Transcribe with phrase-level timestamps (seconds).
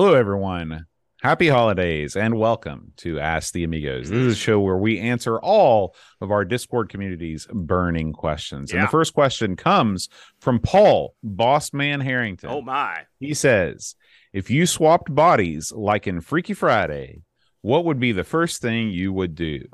[0.00, 0.86] Hello, everyone.
[1.22, 4.08] Happy holidays and welcome to Ask the Amigos.
[4.08, 8.72] This is a show where we answer all of our Discord community's burning questions.
[8.72, 12.48] And the first question comes from Paul, Boss Man Harrington.
[12.48, 13.06] Oh my.
[13.18, 13.96] He says,
[14.32, 17.22] If you swapped bodies like in Freaky Friday,
[17.62, 19.64] what would be the first thing you would do?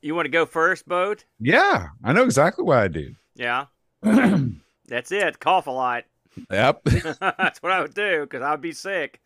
[0.00, 1.26] You want to go first, Boat?
[1.38, 3.14] Yeah, I know exactly what I'd do.
[3.34, 3.66] Yeah.
[4.02, 5.38] That's it.
[5.38, 6.04] Cough a lot.
[6.50, 6.82] Yep.
[6.84, 9.20] That's what I would do because I'd be sick.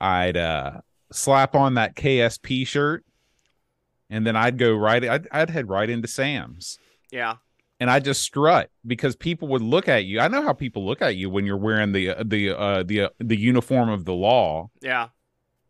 [0.00, 0.80] I'd uh
[1.12, 3.04] slap on that KSP shirt
[4.10, 6.78] and then I'd go right I'd, I'd head right into Sam's
[7.12, 7.36] Yeah.
[7.80, 10.20] and I just strut because people would look at you.
[10.20, 13.02] I know how people look at you when you're wearing the uh, the uh the
[13.02, 14.70] uh, the uniform of the law.
[14.80, 15.08] Yeah.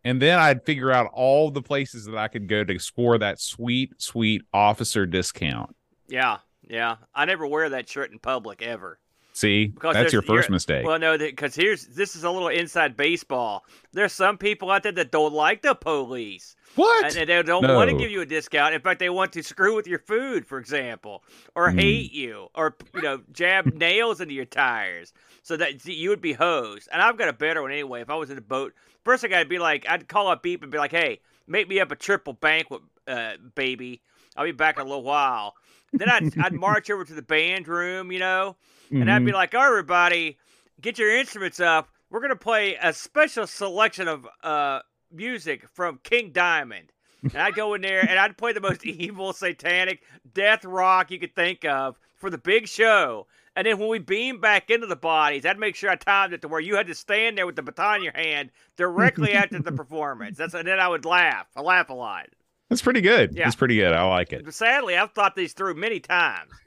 [0.06, 3.40] And then I'd figure out all the places that I could go to score that
[3.40, 5.74] sweet sweet officer discount.
[6.08, 6.38] Yeah.
[6.66, 6.96] Yeah.
[7.14, 8.98] I never wear that shirt in public ever.
[9.34, 9.66] See?
[9.66, 10.86] Because That's your first mistake.
[10.86, 13.64] Well, no, because here's this is a little inside baseball.
[13.92, 17.04] There's some people out there that don't like the police, what?
[17.04, 18.74] and they don't want to give you a discount.
[18.74, 21.24] In fact, they want to screw with your food, for example,
[21.56, 21.78] or Hmm.
[21.78, 26.32] hate you, or you know, jab nails into your tires, so that you would be
[26.32, 26.88] hosed.
[26.92, 28.02] And I've got a better one anyway.
[28.02, 28.72] If I was in a boat,
[29.04, 31.80] first thing I'd be like, I'd call up Beep and be like, "Hey, make me
[31.80, 34.00] up a triple banquet, uh, baby.
[34.36, 35.54] I'll be back in a little while."
[35.92, 38.56] Then I'd I'd march over to the band room, you know,
[38.90, 39.34] and I'd be Mhm.
[39.34, 40.38] like, "All right, everybody,
[40.80, 41.88] get your instruments up.
[42.10, 44.80] We're gonna play a special selection of uh
[45.12, 49.32] music from King Diamond." And I'd go in there and I'd play the most evil,
[49.32, 50.02] satanic
[50.34, 53.26] death rock you could think of for the big show.
[53.56, 56.42] And then when we beam back into the bodies, I'd make sure I timed it
[56.42, 59.58] to where you had to stand there with the baton in your hand directly after
[59.60, 60.36] the performance.
[60.36, 61.46] That's and then I would laugh.
[61.56, 62.26] I laugh a lot.
[62.74, 63.36] That's pretty good.
[63.36, 63.46] Yeah.
[63.46, 63.92] It's pretty good.
[63.92, 64.52] I like it.
[64.52, 66.50] Sadly, I've thought these through many times.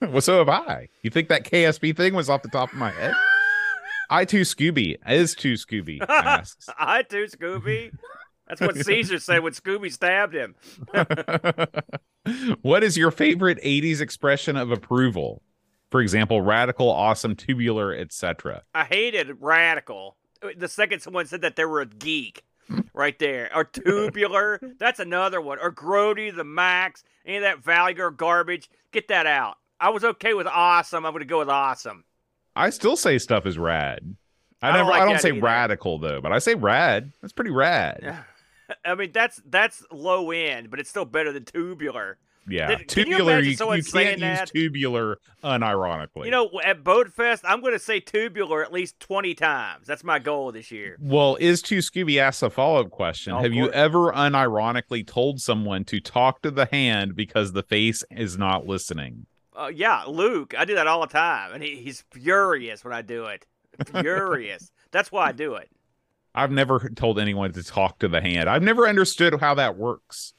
[0.00, 0.88] Well, so have I.
[1.02, 3.14] You think that KSP thing was off the top of my head?
[4.10, 6.68] I too Scooby is too Scooby asks.
[6.78, 7.90] I too, Scooby.
[8.46, 10.54] That's what Caesar said when Scooby stabbed him.
[12.62, 15.42] what is your favorite 80s expression of approval?
[15.90, 18.62] For example, radical, awesome, tubular, etc.
[18.74, 20.16] I hated radical.
[20.56, 22.44] The second someone said that they were a geek,
[22.98, 23.50] right there.
[23.54, 24.60] Or tubular.
[24.78, 25.58] That's another one.
[25.60, 27.04] Or grody the max.
[27.24, 28.68] Any of that Valgar garbage.
[28.92, 29.56] Get that out.
[29.80, 31.06] I was okay with awesome.
[31.06, 32.04] I'm going to go with awesome.
[32.56, 34.16] I still say stuff is rad.
[34.60, 35.40] I, I don't never like I don't say either.
[35.40, 37.12] radical though, but I say rad.
[37.22, 38.24] That's pretty rad.
[38.84, 42.18] I mean, that's that's low end, but it's still better than tubular.
[42.48, 42.68] Yeah.
[42.68, 44.48] Did- can you tubular you, someone you can't use that?
[44.48, 46.24] tubular unironically.
[46.24, 49.86] You know, at Boatfest, I'm going to say tubular at least 20 times.
[49.86, 50.96] That's my goal this year.
[51.00, 53.32] Well, is too Scooby asks a follow up question.
[53.32, 58.04] Of Have you ever unironically told someone to talk to the hand because the face
[58.10, 59.26] is not listening?
[59.56, 60.54] Uh, yeah, Luke.
[60.56, 63.44] I do that all the time, and he, he's furious when I do it.
[63.86, 64.70] Furious.
[64.92, 65.68] That's why I do it.
[66.34, 68.48] I've never told anyone to talk to the hand.
[68.48, 70.32] I've never understood how that works.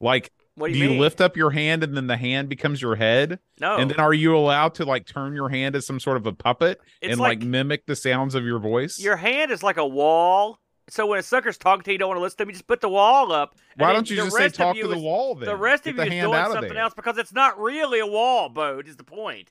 [0.00, 1.00] Like, What do do you you, mean?
[1.00, 3.38] lift up your hand and then the hand becomes your head?
[3.60, 6.26] No, And then are you allowed to like turn your hand as some sort of
[6.26, 8.98] a puppet It's and like, like- mimic the sounds of your voice?
[9.00, 10.58] your hand is like a wall.
[10.90, 12.48] So when a sucker's talking to you, you don't want to listen to him.
[12.50, 13.56] You just put the wall up.
[13.78, 15.46] Why don't you just say talk to the is- wall then?
[15.48, 18.48] The rest Get of you is doing something else because it's not really a wall,
[18.50, 18.86] Bode.
[18.86, 19.50] Is the point?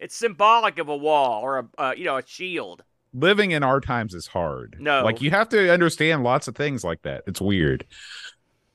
[0.00, 2.82] It's symbolic of a wall or a uh, you know a shield.
[3.14, 4.76] living in our times is hard.
[4.80, 5.04] No.
[5.04, 7.22] Like you have to understand lots of things like that.
[7.28, 7.86] It's weird.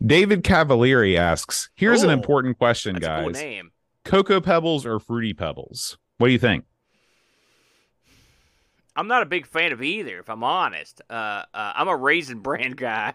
[0.06, 3.42] David Cavalieri asks, here's an important question, That's a cool guys.
[3.42, 3.72] name.
[4.04, 5.98] Cocoa Pebbles or Fruity Pebbles?
[6.18, 6.66] What do you think?
[8.96, 11.02] I'm not a big fan of either, if I'm honest.
[11.10, 11.14] Uh,
[11.54, 13.14] uh, I'm a raisin bran guy.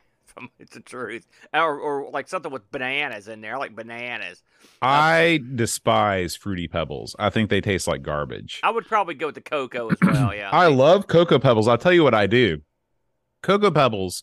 [0.58, 3.54] It's the truth, or, or like something with bananas in there.
[3.56, 4.42] I like bananas.
[4.80, 7.14] I despise Fruity Pebbles.
[7.18, 8.58] I think they taste like garbage.
[8.62, 10.32] I would probably go with the cocoa as well.
[10.34, 10.48] Yeah.
[10.50, 11.68] I love Cocoa Pebbles.
[11.68, 12.62] I'll tell you what I do.
[13.42, 14.22] Cocoa Pebbles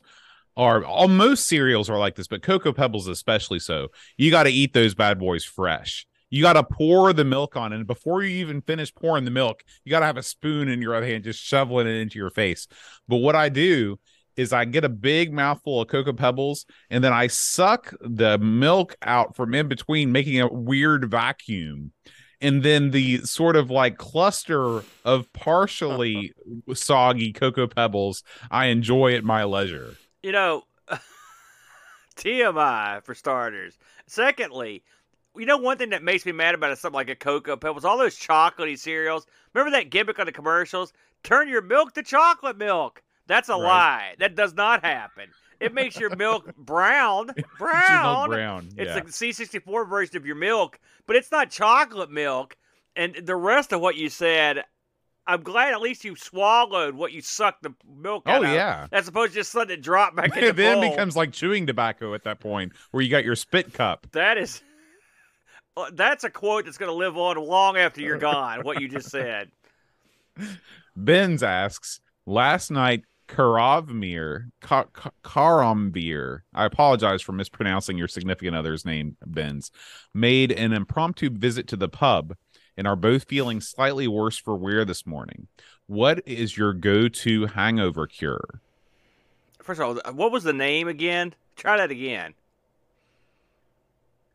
[0.57, 3.89] are almost cereals are like this, but Cocoa Pebbles especially so.
[4.17, 6.05] You got to eat those bad boys fresh.
[6.29, 9.63] You got to pour the milk on, and before you even finish pouring the milk,
[9.83, 12.29] you got to have a spoon in your other hand, just shoveling it into your
[12.29, 12.67] face.
[13.07, 13.99] But what I do
[14.35, 18.95] is I get a big mouthful of Cocoa Pebbles, and then I suck the milk
[19.01, 21.93] out from in between, making a weird vacuum
[22.41, 26.33] and then the sort of like cluster of partially
[26.73, 29.95] soggy cocoa pebbles I enjoy at my leisure.
[30.23, 30.63] You know,
[32.15, 33.77] TMI for starters.
[34.07, 34.83] Secondly,
[35.35, 37.85] you know one thing that makes me mad about it, something like a cocoa pebbles,
[37.85, 39.25] all those chocolatey cereals.
[39.53, 40.91] Remember that gimmick on the commercials?
[41.23, 43.01] Turn your milk to chocolate milk.
[43.27, 43.61] That's a Right.
[43.61, 44.15] lie.
[44.19, 45.29] That does not happen.
[45.59, 47.29] It makes your milk brown.
[47.29, 48.29] It's milk Brown.
[48.29, 48.69] brown.
[48.77, 48.99] It's yeah.
[49.01, 52.55] the C64 version of your milk, but it's not chocolate milk.
[52.95, 54.63] And the rest of what you said,
[55.29, 58.53] I'm glad at least you swallowed what you sucked the milk Oh out of, Oh,
[58.53, 58.87] yeah.
[58.91, 60.89] as opposed to just letting it drop back in the It then bowl.
[60.89, 64.07] becomes like chewing tobacco at that point, where you got your spit cup.
[64.13, 64.61] That is,
[65.77, 68.61] uh, that's a quote that's going to live on long after you're gone.
[68.63, 69.51] what you just said.
[70.95, 78.85] Benz asks, last night Karavmir, Ka- Ka- Karamvir, I apologize for mispronouncing your significant other's
[78.85, 79.69] name, Benz,
[80.13, 82.35] made an impromptu visit to the pub
[82.79, 85.47] and are both feeling slightly worse for wear this morning.
[85.85, 88.61] What is your go-to hangover cure?
[89.61, 91.35] First of all, what was the name again?
[91.57, 92.35] Try that again.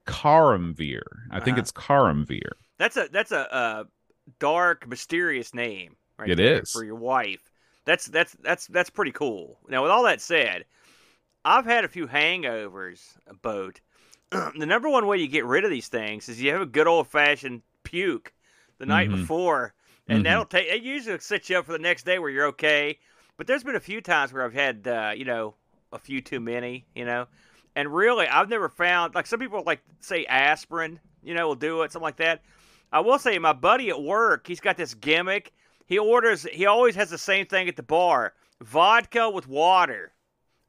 [0.07, 1.01] Karamvir.
[1.31, 1.61] I think Uh-huh.
[1.63, 2.53] it's Karamvir.
[2.77, 3.85] That's a that's a, uh
[4.39, 5.97] dark, mysterious name.
[6.19, 6.71] Right It is.
[6.71, 7.51] for your wife.
[7.87, 9.59] That's that's that's that's pretty cool.
[9.71, 10.67] Now, with all that said,
[11.47, 13.01] I've had a few hangovers.
[13.41, 13.81] Boat.
[14.31, 16.87] the number one way you get rid of these things is you have a good
[16.87, 18.33] old fashioned puke
[18.79, 19.13] the night Mhm.
[19.13, 19.75] before,
[20.09, 20.25] and Mhm.
[20.25, 20.67] that'll take.
[20.67, 22.99] It usually sets you up for the next day where you're okay.
[23.37, 25.55] But there's been a few times where I've had, uh, you know,
[25.93, 27.29] a few too many, you know,
[27.77, 31.83] and really I've never found like some people like say aspirin, you know, will do
[31.83, 32.43] it, something like that.
[32.93, 35.53] I will say my buddy at work, he's got this gimmick.
[35.87, 40.14] He orders, he always has the same thing at the bar: vodka with water.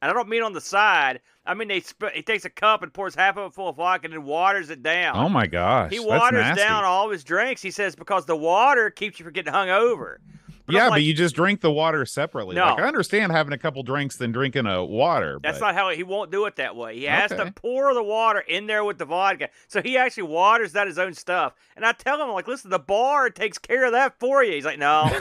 [0.01, 1.21] And I don't mean on the side.
[1.45, 3.77] I mean they sp- he takes a cup and pours half of it full of
[3.77, 5.15] vodka and then waters it down.
[5.15, 5.91] Oh my gosh.
[5.91, 7.61] He waters down all of his drinks.
[7.61, 10.19] He says because the water keeps you from getting hung over.
[10.65, 12.55] But yeah, like, but you just drink the water separately.
[12.55, 12.65] No.
[12.65, 15.39] Like I understand having a couple drinks than drinking a water.
[15.43, 15.67] That's but...
[15.67, 16.97] not how he won't do it that way.
[16.97, 19.49] He has to pour the water in there with the vodka.
[19.67, 21.53] So he actually waters that his own stuff.
[21.75, 24.53] And I tell him, like, listen, the bar takes care of that for you.
[24.53, 25.11] He's like, no,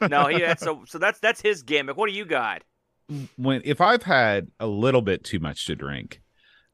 [0.08, 0.26] no.
[0.26, 1.96] He so so that's that's his gimmick.
[1.96, 2.62] What do you got?
[3.36, 6.20] When if I've had a little bit too much to drink,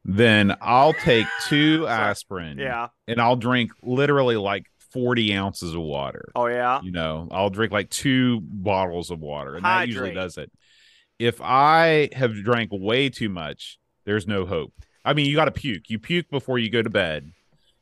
[0.03, 2.87] then I'll take two aspirin Yeah.
[3.07, 6.31] and I'll drink literally like 40 ounces of water.
[6.35, 6.81] Oh yeah.
[6.81, 10.51] You know, I'll drink like two bottles of water, and that usually does it.
[11.19, 14.73] If I have drank way too much, there's no hope.
[15.05, 15.89] I mean, you got to puke.
[15.89, 17.31] You puke before you go to bed,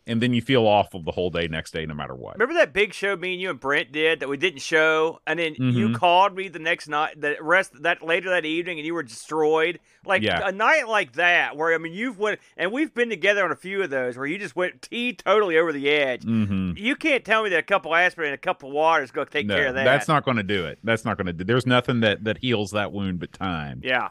[0.09, 2.35] and then you feel awful the whole day next day, no matter what.
[2.35, 5.39] Remember that big show me and you and Brent did that we didn't show, and
[5.39, 5.95] then you Mhm.
[5.95, 9.79] called me the next night, the rest that later that evening, and you were destroyed.
[10.05, 10.47] Like Yeah.
[10.47, 13.55] a night like that, where I mean, you've went, and we've been together on a
[13.55, 16.23] few of those where you just went t totally over the edge.
[16.23, 19.11] hmm You can't tell me that a couple aspirin and a couple of water is
[19.11, 19.83] going to take No, care of that.
[19.83, 20.79] that's not going to do it.
[20.83, 21.43] That's not going to do.
[21.43, 24.09] There's nothing that that heals that wound but time Yeah.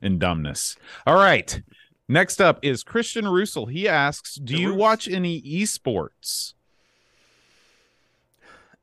[0.00, 0.76] and dumbness.
[1.06, 1.60] All right.
[2.08, 3.66] Next up is Christian Russell.
[3.66, 6.54] He asks, "Do you watch any esports?"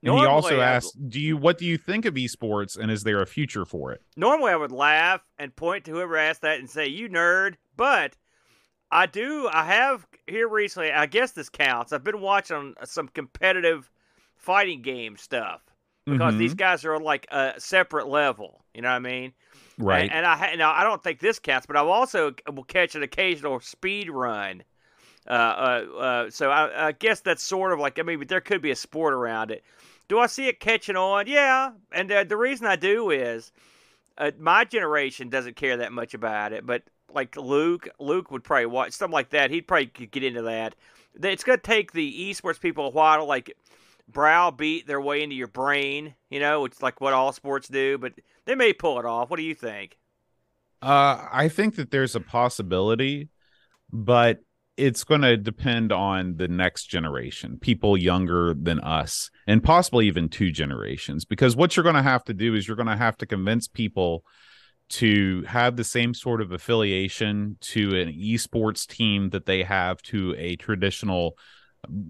[0.04, 3.22] And he also asks, "Do you what do you think of esports, and is there
[3.22, 6.70] a future for it?" Normally, I would laugh and point to whoever asked that and
[6.70, 8.18] say, "You nerd," but
[8.90, 9.48] I do.
[9.48, 10.92] I have here recently.
[10.92, 11.94] I guess this counts.
[11.94, 13.92] I've been watching some competitive
[14.36, 15.62] fighting game stuff
[16.06, 16.40] because Mhm.
[16.40, 18.64] these guys are on like a separate level.
[18.74, 19.34] You know what I mean?
[19.78, 20.04] right.
[20.04, 23.04] And, and I now I don't think this counts, but I've also will catch an
[23.04, 24.64] occasional speed run.
[25.28, 28.42] Uh, uh, uh, so I, I guess that's sort of like I mean, but there
[28.42, 29.64] could be a sport around it.
[30.08, 31.28] Do I see it catching on?
[31.28, 33.52] Yeah, and uh, the reason I do is
[34.18, 36.84] uh, my generation doesn't care that much about it, but
[37.14, 39.52] like Luke, Luke would probably watch something like that.
[39.52, 40.76] He'd probably get into that.
[41.22, 43.56] It's going to take the esports people a while to like
[44.12, 48.14] browbeat their way into your brain, you know, is like what all sports do, but
[48.46, 49.30] they may pull it off.
[49.30, 49.98] What do you think?
[50.82, 53.30] Uh, I think that there's a possibility,
[53.92, 54.40] but
[54.78, 60.28] it's going to depend on the next generation, people younger than us, and possibly even
[60.28, 61.24] two generations.
[61.24, 63.68] Because what you're going to have to do is you're going to have to convince
[63.68, 64.24] people
[64.90, 70.36] to have the same sort of affiliation to an esports team that they have to
[70.38, 71.38] a traditional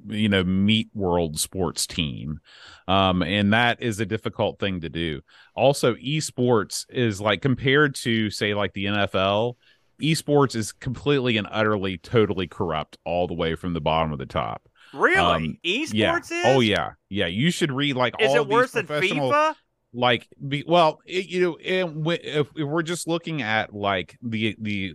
[0.08, 2.40] you know meat world sports team
[2.88, 5.22] um and that is a difficult thing to do
[5.56, 9.56] also esports is like compared to say like the NFL
[10.01, 14.25] esports is completely and utterly totally corrupt all the way from the bottom of the
[14.25, 14.62] top
[14.94, 15.16] Really?
[15.18, 16.32] Um, Esports yeah is?
[16.46, 19.56] oh yeah yeah you should read like Is all it these worse than FIFA?
[19.94, 24.56] like be, well it, you know wi- if, if we're just looking at like the
[24.60, 24.94] the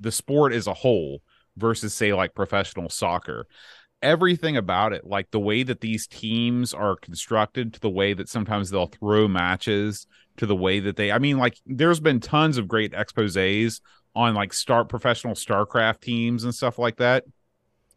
[0.00, 1.20] the sport as a whole
[1.56, 3.46] versus say like professional soccer
[4.04, 8.28] everything about it like the way that these teams are constructed to the way that
[8.28, 10.06] sometimes they'll throw matches
[10.36, 13.80] to the way that they i mean like there's been tons of great exposés
[14.14, 17.24] on like start professional starcraft teams and stuff like that.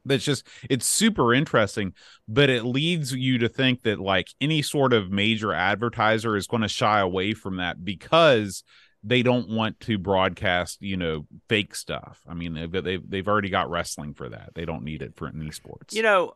[0.06, 1.94] That's just it's super interesting
[2.30, 6.62] but it leads you to think that like any sort of major advertiser is going
[6.62, 8.64] to shy away from that because
[9.04, 13.50] they don't want to broadcast you know fake stuff i mean they've they've, they've already
[13.50, 16.36] got wrestling for that they don't need it for an esports You know,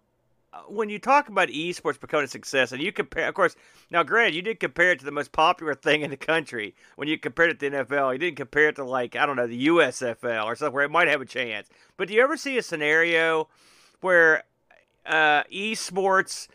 [0.67, 3.55] when you talk about esports becoming a success, and you compare, of course,
[3.89, 7.07] now, Grant, you did compare it to the most popular thing in the country when
[7.07, 8.13] you compared it to the NFL.
[8.13, 10.91] You didn't compare it to like I don't know the USFL or something where it
[10.91, 11.69] might have a chance.
[11.97, 13.47] But do you ever see a scenario
[14.01, 14.43] where
[15.05, 16.47] uh, esports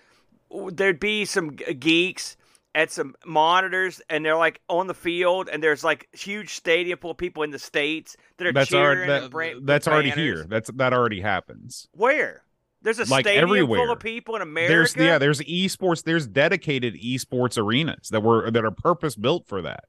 [0.73, 2.37] there'd be some geeks
[2.77, 7.13] at some monitors and they're like on the field and there's like huge stadium full
[7.13, 10.41] of people in the states that are that's cheering already, and bra- that's already banners.
[10.41, 10.47] here.
[10.47, 11.89] That's that already happens.
[11.93, 12.43] Where?
[12.83, 14.73] There's a Like, stadium full of people in America.
[14.73, 16.05] There's yeah, there's esports.
[16.05, 19.85] There's dedicated esports arenas that were that are purpose built for that.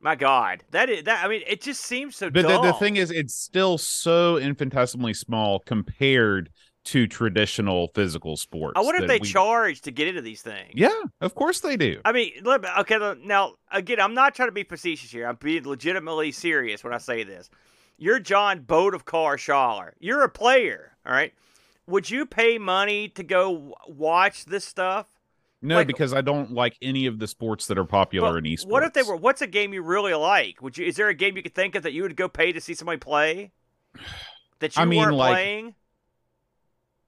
[0.00, 1.24] My God, that is that.
[1.24, 2.28] I mean, it just seems so.
[2.28, 6.50] But the, the thing is, it's still so infinitesimally small compared
[6.84, 8.74] to traditional physical sports.
[8.76, 10.72] I wonder if they we- charge to get into these things.
[10.74, 12.00] Yeah, of course they do.
[12.04, 13.14] I mean, okay.
[13.24, 15.26] Now, again, I'm not trying to be facetious here.
[15.26, 17.50] I'm being legitimately serious when I say this.
[17.96, 19.92] You're John Boat of Car Schaller.
[19.98, 21.32] You're a player, all right?
[21.86, 25.06] Would you pay money to go watch this stuff?
[25.62, 28.66] No, like- because I don't like any of the sports that are popular in esports.
[28.66, 29.16] What if they were?
[29.16, 30.60] What's a game you really like?
[30.60, 30.84] Would you?
[30.86, 32.74] Is there a game you could think of that you would go pay to see
[32.74, 33.52] somebody play?
[34.60, 35.74] That you I mean, weren't like, playing.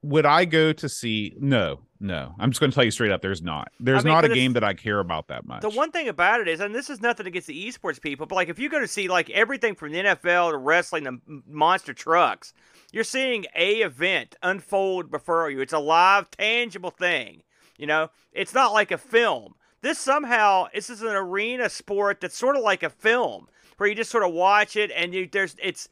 [0.07, 1.33] Would I go to see?
[1.37, 2.33] No, no.
[2.39, 3.21] I'm just going to tell you straight up.
[3.21, 3.71] There's not.
[3.79, 5.61] There's mean, not a game that I care about that much.
[5.61, 8.35] The one thing about it is, and this is nothing against the esports people, but
[8.35, 11.93] like if you go to see like everything from the NFL to wrestling to monster
[11.93, 12.53] trucks,
[12.91, 15.59] you're seeing a event unfold before you.
[15.59, 17.43] It's a live, tangible thing.
[17.77, 19.55] You know, it's not like a film.
[19.81, 23.47] This somehow this is an arena sport that's sort of like a film
[23.77, 25.87] where you just sort of watch it and you there's it's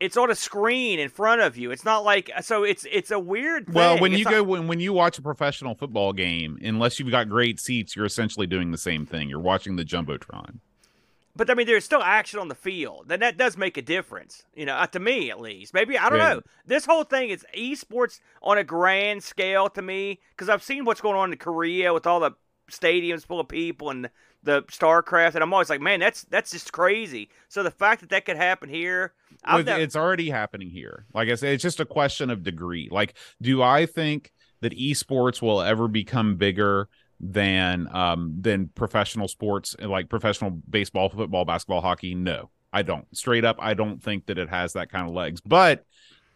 [0.00, 1.70] it's on a screen in front of you.
[1.70, 3.74] It's not like so it's it's a weird thing.
[3.74, 6.98] Well, when It's you not- go when when you watch a professional football game, unless
[6.98, 9.28] you've got great seats, you're essentially doing the same thing.
[9.28, 10.58] You're watching the jumbotron.
[11.36, 14.44] But I mean, there's still action on the field, and that does make a difference.
[14.54, 15.74] You know, uh, to me at least.
[15.74, 16.34] Maybe I don't Yeah.
[16.34, 16.40] know.
[16.66, 21.00] This whole thing is esports on a grand scale to me because I've seen what's
[21.00, 22.32] going on in Korea with all the
[22.70, 24.08] stadiums full of people and
[24.44, 27.30] the StarCraft, and I'm always like, man, that's that's just crazy.
[27.48, 29.12] So the fact that that could happen here,
[29.52, 31.06] With- never, it's already happening here.
[31.14, 32.88] Like I said, it's just a question of degree.
[32.90, 36.88] Like, do I think that esports will ever become bigger
[37.20, 42.14] than um than professional sports like professional baseball, football, basketball, hockey?
[42.14, 43.06] No, I don't.
[43.16, 45.40] Straight up, I don't think that it has that kind of legs.
[45.40, 45.84] But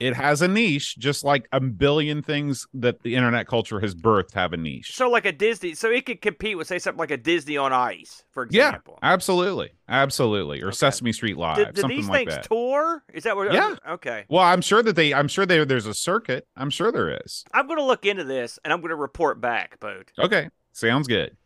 [0.01, 4.35] it has a niche, just like a billion things that the internet culture has birthed
[4.35, 4.95] have a niche.
[4.95, 7.73] so like a Disney, so it could compete with say something like a Disney on
[7.73, 10.77] Ice, for example Yeah, absolutely, absolutely, or Okay.
[10.77, 12.45] Sesame Street Live, Do, do something these like things that.
[12.45, 13.03] tour?
[13.13, 13.53] Is that what?
[13.53, 13.75] Yeah.
[13.89, 14.25] Okay.
[14.29, 16.47] well, I'm sure that they, I'm sure there, there's a circuit.
[16.57, 17.45] I'm sure there is.
[17.53, 20.13] I'm going to look into this and I'm going to report back, Boat.
[20.19, 21.37] Okay, sounds good.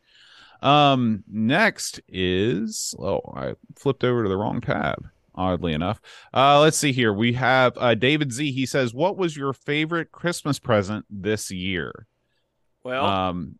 [0.61, 5.05] Um, next is oh, I flipped over to the wrong tab.
[5.35, 6.01] Oddly enough,
[6.35, 7.13] uh, let's see here.
[7.13, 8.53] We have uh, David Z.
[8.53, 12.07] He says, "What was your favorite Christmas present this year?"
[12.85, 13.59] Well, Um,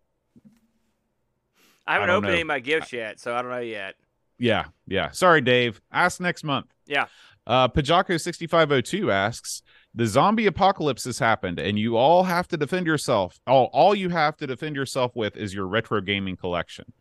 [1.87, 2.33] I haven't I opened know.
[2.33, 3.95] any of my gifts yet, so I don't know yet.
[4.39, 5.11] Yeah, yeah.
[5.13, 5.81] Sorry, Dave.
[5.93, 6.67] Ask next month.
[6.87, 7.07] Yeah.
[7.47, 9.63] Uh Pajako6502 asks,
[9.95, 13.39] the zombie apocalypse has happened, and you all have to defend yourself.
[13.47, 16.93] All all you have to defend yourself with is your retro gaming collection.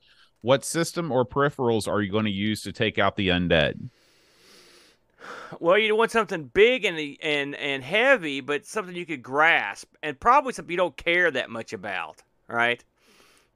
[0.41, 3.89] What system or peripherals are you going to use to take out the undead?
[5.59, 10.19] Well, you want something big and and and heavy, but something you could grasp, and
[10.19, 12.83] probably something you don't care that much about, right?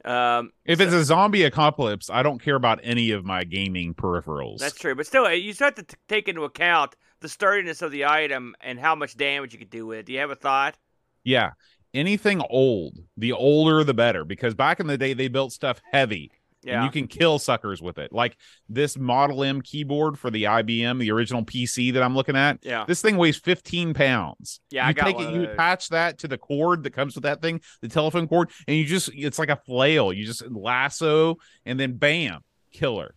[0.04, 3.96] Um, If so- it's a zombie apocalypse, I don't care about any of my gaming
[3.96, 4.60] peripherals.
[4.60, 7.92] that's true, but still, you still have to t- take into account the sturdiness of
[7.92, 10.06] the item and how much damage you could do with it.
[10.06, 10.78] Do you have a thought?
[11.24, 11.52] yeah.
[11.94, 16.30] Anything old, the older the better, because back in the day they built stuff heavy.
[16.66, 18.12] Yeah, and you can kill suckers with it.
[18.12, 22.60] Like this Model M keyboard for the IBM, the original PC that I'm looking at.
[22.64, 24.60] yeah, This thing weighs 15 pounds.
[24.72, 27.24] Yeah, you I got take it, you attach that to the cord that comes with
[27.24, 30.12] that thing, the telephone cord, and you just it's like a flail.
[30.12, 33.14] You just lasso and then bam, killer.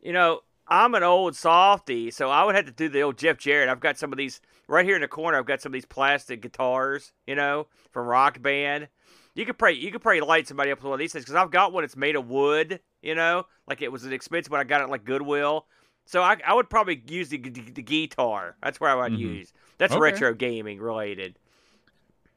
[0.00, 3.36] You know, I'm an old softy, so I would have to do the old Jeff
[3.36, 3.68] Jarrett.
[3.68, 5.36] I've got some of these right here in the corner.
[5.36, 8.88] I've got some of these plastic guitars, you know, from Rock Band.
[9.34, 11.36] You could probably you could probably light somebody up with one of these things because
[11.36, 14.60] I've got one that's made of wood, you know, like it was an expensive, but
[14.60, 15.66] I got it like Goodwill.
[16.06, 18.56] So I, I would probably use the, the, the guitar.
[18.62, 19.18] That's where I would Mhm.
[19.18, 19.52] use.
[19.78, 20.00] That's Okay.
[20.00, 21.36] retro gaming related.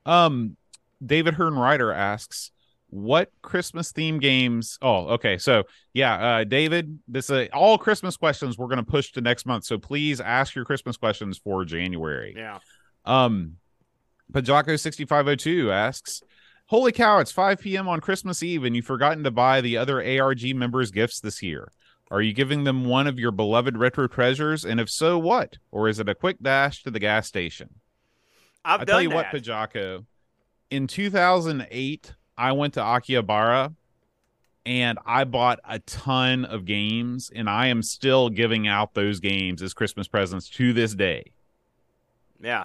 [0.06, 0.58] Um,
[1.04, 2.52] David Hearn Ryder asks,
[2.90, 5.38] "What Christmas theme games?" Oh, okay.
[5.38, 9.46] So yeah, uh, David, this uh, all Christmas questions we're going to push to next
[9.46, 9.66] month.
[9.66, 12.34] So please ask your Christmas questions for January.
[12.38, 12.60] Yeah.
[13.06, 13.58] Um,
[14.32, 16.22] Pajako sixty five oh two asks,
[16.74, 17.20] "Holy cow!
[17.20, 17.88] It's five p.m.
[17.88, 21.72] on Christmas Eve, and you've forgotten to buy the other ARG members gifts this year."
[22.10, 24.66] Are you giving them one of your beloved retro treasures?
[24.66, 25.58] And if so, what?
[25.72, 27.76] Or is it a quick dash to the gas station?
[28.66, 29.16] I've I tell you that.
[29.16, 30.06] what, Pajako,
[30.72, 33.76] in 2008, I went to Akihabara
[34.66, 39.62] and I bought a ton of games, and I am still giving out those games
[39.62, 41.34] as Christmas presents to this day.
[42.42, 42.64] Yeah.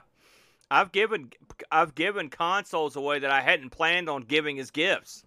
[0.71, 1.31] I've given
[1.71, 5.25] I've given consoles away that I hadn't planned on giving as gifts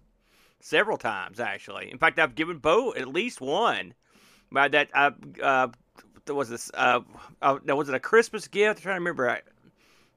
[0.60, 1.90] several times actually.
[1.90, 3.94] In fact, I've given Bo at least one.
[4.50, 5.10] But that uh,
[5.42, 5.68] uh
[6.28, 7.00] was this uh,
[7.40, 8.80] uh was it a Christmas gift?
[8.80, 9.30] I'm trying to remember.
[9.30, 9.40] I,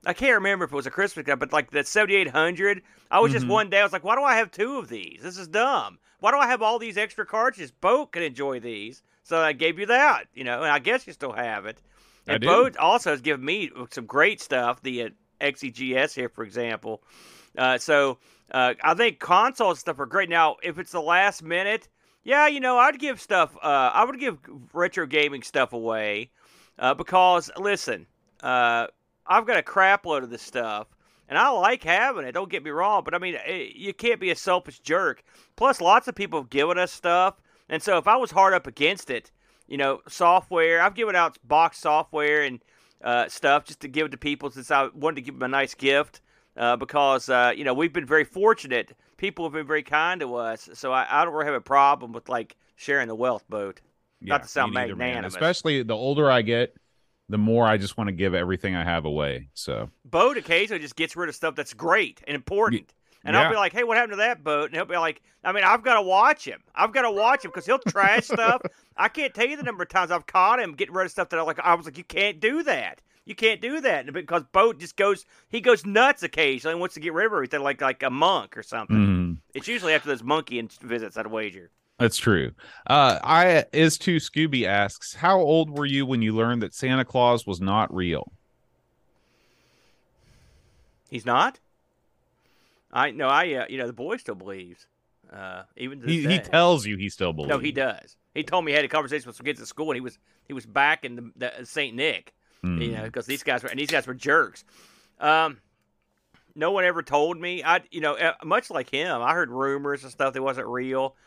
[0.05, 3.29] I can't remember if it was a Christmas gift, but like that 7800, I was
[3.29, 3.37] mm-hmm.
[3.37, 5.19] just one day I was like, why do I have two of these?
[5.23, 5.97] This is dumb.
[6.19, 7.71] Why do I have all these extra cartridges?
[7.71, 10.25] Bo can enjoy these, so I gave you that.
[10.33, 11.81] You know, and I guess you still have it.
[12.27, 14.81] And Bo also has given me some great stuff.
[14.81, 15.09] The uh,
[15.41, 17.03] XEGS here, for example.
[17.57, 18.17] Uh, so
[18.51, 20.29] uh, I think console stuff are great.
[20.29, 21.87] Now, if it's the last minute,
[22.23, 23.55] yeah, you know, I'd give stuff.
[23.57, 24.37] Uh, I would give
[24.73, 26.31] retro gaming stuff away
[26.79, 28.07] uh, because listen,
[28.41, 28.87] uh,
[29.27, 30.87] I've got a crap load of this stuff.
[31.27, 32.33] And I like having it.
[32.33, 35.23] Don't get me wrong, but I mean, it, eh, you can't be a selfish jerk.
[35.55, 38.67] Plus, lots of people have given us stuff, and so if I was hard up
[38.67, 39.31] against it,
[39.67, 40.81] you know, software.
[40.81, 42.59] I've given out box software and
[43.03, 45.47] uh, stuff just to give it to people since I wanted to give them a
[45.47, 46.21] nice gift
[46.57, 48.95] uh, because uh, you know we've been very fortunate.
[49.17, 52.11] People have been very kind to us, so I, I don't really have a problem
[52.11, 53.81] with like sharing the wealth boat.
[54.21, 56.75] Yeah, Not to sound magnanimous, especially the older I get,
[57.29, 59.49] the more I just want to give everything I have away.
[59.53, 62.93] So boat occasionally just gets rid of stuff that's great and important.
[63.25, 63.41] And yeah.
[63.41, 65.63] I'll be like, "Hey, what happened to that boat?" And he'll be like, "I mean,
[65.63, 66.61] I've got to watch him.
[66.75, 68.61] I've got to watch him because he'll trash stuff.
[68.97, 71.29] I can't tell you the number of times I've caught him getting rid of stuff
[71.29, 71.59] that I like.
[71.59, 73.01] I was like, you can't do that.
[73.25, 75.25] You can't do that because boat just goes.
[75.49, 78.55] He goes nuts occasionally and wants to get rid of everything like like a monk
[78.55, 78.95] or something.
[78.95, 79.37] Mm.
[79.55, 81.17] It's usually after those monkey visits.
[81.17, 81.71] I'd wager.
[81.97, 82.51] That's true.
[82.85, 84.17] Uh, I is too.
[84.17, 88.31] Scooby asks, "How old were you when you learned that Santa Claus was not real?"
[91.09, 91.59] He's not.
[92.95, 94.87] I no, I uh, you know the boy still believes.
[95.31, 97.49] Uh, even he, he tells you he still believes.
[97.49, 98.15] No, he does.
[98.33, 100.17] He told me he had a conversation with some kids at school, and he was
[100.47, 102.33] he was back in the, the Saint Nick.
[102.63, 102.81] Mm.
[102.81, 104.63] You know, because these guys were and these guys were jerks.
[105.19, 105.57] Um,
[106.55, 107.63] no one ever told me.
[107.63, 111.17] I you know uh, much like him, I heard rumors and stuff that wasn't real,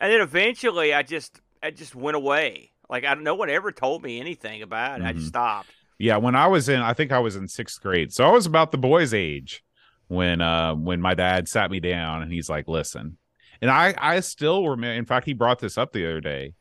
[0.00, 2.70] and then eventually I just I just went away.
[2.88, 5.02] Like I no one ever told me anything about it.
[5.02, 5.08] Mm-hmm.
[5.08, 5.28] I just mm-hmm.
[5.28, 5.70] stopped.
[5.98, 8.46] Yeah, when I was in, I think I was in sixth grade, so I was
[8.46, 9.64] about the boys' age
[10.08, 13.18] when uh when my dad sat me down and he's like, "Listen,"
[13.62, 14.94] and I I still remember.
[14.94, 16.54] In fact, he brought this up the other day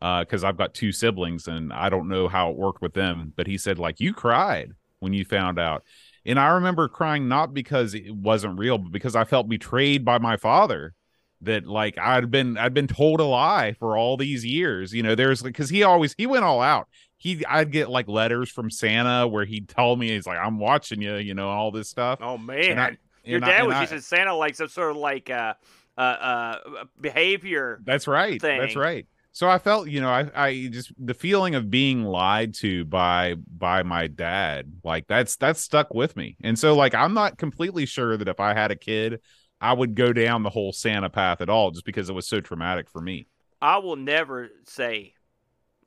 [0.00, 3.32] because uh, I've got two siblings and I don't know how it worked with them,
[3.36, 5.84] but he said like you cried when you found out,
[6.26, 10.18] and I remember crying not because it wasn't real, but because I felt betrayed by
[10.18, 10.94] my father.
[11.40, 14.94] That like I'd been I'd been told a lie for all these years.
[14.94, 16.88] You know, there's because he always he went all out
[17.24, 21.00] he I'd get like letters from Santa where he'd tell me he's like I'm watching
[21.00, 22.18] you, you know, all this stuff.
[22.20, 25.30] Oh man, I, your dad I, was just in Santa like some sort of like
[25.30, 25.54] uh
[25.96, 27.80] uh uh behavior.
[27.82, 28.38] That's right.
[28.38, 28.60] Thing.
[28.60, 29.06] That's right.
[29.32, 33.36] So I felt, you know, I I just the feeling of being lied to by
[33.36, 36.36] by my dad, like that's that's stuck with me.
[36.44, 39.20] And so like I'm not completely sure that if I had a kid,
[39.62, 42.42] I would go down the whole Santa path at all just because it was so
[42.42, 43.28] traumatic for me.
[43.62, 45.13] I will never say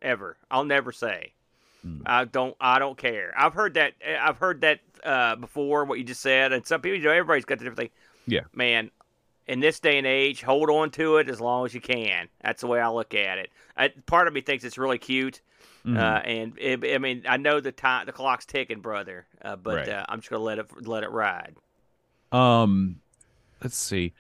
[0.01, 0.38] ever.
[0.49, 1.33] I'll never say.
[1.81, 2.01] Hmm.
[2.05, 2.55] I don't.
[2.60, 3.33] I don't care.
[3.38, 3.93] I've heard that.
[4.19, 5.86] I've heard that uh, before.
[5.86, 7.89] What you just said, and some people, you know, everybody's got the different thing.
[8.25, 8.91] Yeah, man.
[9.47, 12.27] In this day and age, hold on to it as long as you can.
[12.41, 13.49] That's the way I look at it.
[13.77, 15.39] I, part of me thinks it's really cute,
[15.86, 15.95] mm-hmm.
[15.95, 19.25] uh, and it, I mean, I know the time, the clock's ticking, brother.
[19.41, 19.89] Uh, but right.
[19.89, 21.55] Uh, I'm just gonna let it let it ride.
[22.31, 22.97] Um,
[23.63, 24.13] let's see.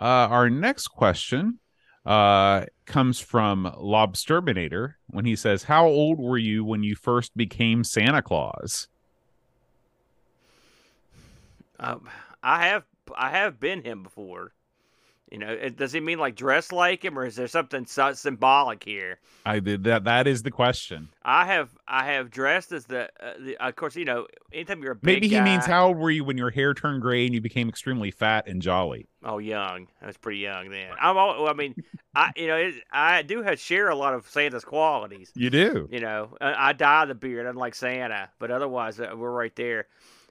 [0.00, 1.58] Uh, our next question
[2.06, 7.84] uh, comes from Lobsterminator when he says, How old were you when you first became
[7.84, 8.88] Santa Claus?
[11.78, 12.08] Um,
[12.42, 12.84] I have
[13.16, 14.52] I have been him before.
[15.30, 18.82] You know, does he mean like dress like him, or is there something so symbolic
[18.82, 19.20] here?
[19.46, 20.02] I did that.
[20.02, 21.08] That is the question.
[21.24, 24.92] I have I have dressed as the, uh, the of course you know anytime you're
[24.92, 27.34] a maybe he guy, means how old were you when your hair turned gray and
[27.34, 29.06] you became extremely fat and jolly?
[29.24, 29.86] Oh, young.
[30.02, 30.90] I was pretty young then.
[31.00, 31.76] I'm all, I mean,
[32.14, 35.30] I you know it, I do have share a lot of Santa's qualities.
[35.36, 35.88] You do.
[35.92, 39.86] You know, I, I dye the beard unlike Santa, but otherwise uh, we're right there.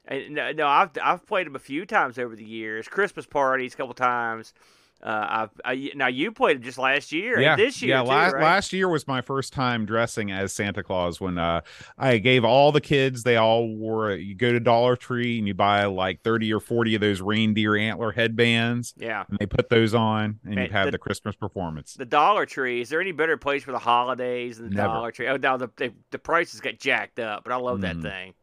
[0.06, 2.90] And, no, I've I've played him a few times over the years.
[2.90, 4.54] Christmas parties, a couple times.
[5.02, 7.40] Uh, I've, I, now you played just last year.
[7.40, 7.96] Yeah, this year.
[7.96, 8.44] Yeah, too, last right?
[8.44, 11.22] last year was my first time dressing as Santa Claus.
[11.22, 11.62] When uh,
[11.98, 14.12] I gave all the kids, they all wore.
[14.12, 17.78] You go to Dollar Tree and you buy like thirty or forty of those reindeer
[17.78, 18.94] antler headbands.
[18.98, 21.94] Yeah, and they put those on, and you have the, the, Christmas performance.
[21.94, 22.82] The Dollar Tree.
[22.82, 24.94] Is there any better place for the holidays than the Never.
[24.94, 25.28] Dollar Tree?
[25.28, 27.82] Oh, now the, the, the prices get jacked up, but I love mm.
[27.82, 28.34] that thing.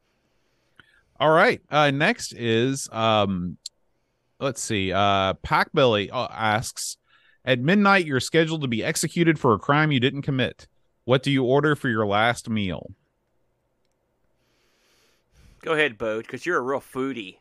[1.19, 1.61] All right.
[1.71, 3.57] Uh, next is um,
[4.41, 4.93] let's see.
[4.93, 6.97] Uh, Packbelly uh, asks,
[7.45, 10.67] at midnight, you're scheduled to be executed for a crime you didn't commit.
[11.05, 12.91] What do you order for your last meal?
[15.63, 17.39] Go ahead, Bo, because you're a real foodie.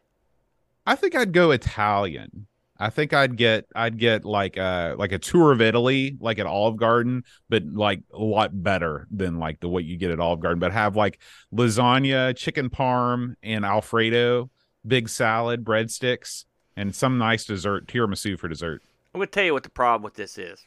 [0.86, 2.48] I think I'd go Italian.
[2.78, 6.46] I think I'd get I'd get like a like a tour of Italy, like at
[6.46, 10.42] Olive Garden, but like a lot better than like the what you get at Olive
[10.42, 10.60] Garden.
[10.60, 11.20] But have like
[11.54, 14.50] lasagna, chicken parm, and Alfredo,
[14.86, 18.82] big salad, breadsticks, and some nice dessert, tiramisu for dessert.
[19.14, 20.66] I'm gonna tell you what the problem with this is,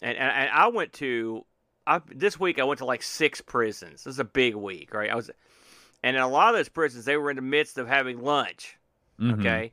[0.00, 1.44] and and, and I went to,
[1.86, 4.04] I this week I went to like six prisons.
[4.04, 5.10] This is a big week, right?
[5.10, 5.30] I was,
[6.02, 8.76] and in a lot of those prisons they were in the midst of having lunch.
[9.20, 9.40] Mhm.
[9.40, 9.72] Okay.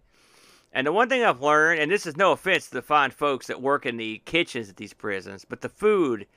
[0.72, 3.48] And the one thing I've learned, and this is no offense to the fine folks
[3.48, 6.28] that work in the kitchens at these prisons, but the food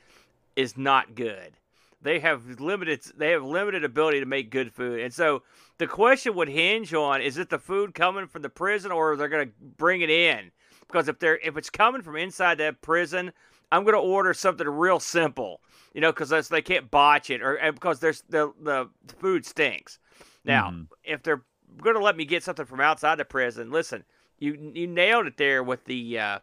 [0.56, 1.52] is not good.
[2.02, 5.00] They have limited they have limited ability to make good food.
[5.00, 5.42] And so
[5.78, 9.28] the question would hinge on is it the food coming from the prison or they're
[9.28, 10.50] going to bring it in?
[10.86, 13.32] Because if they're if it's coming from inside that prison,
[13.70, 15.60] I'm going to order something real simple,
[15.94, 19.98] you know, because they can't botch it or and because there's the the food stinks.
[20.44, 20.88] Now, Mhm.
[21.04, 21.42] if they're
[21.80, 24.04] going to let me get something from outside the prison, listen,
[24.38, 26.38] you you nailed it there with the uh,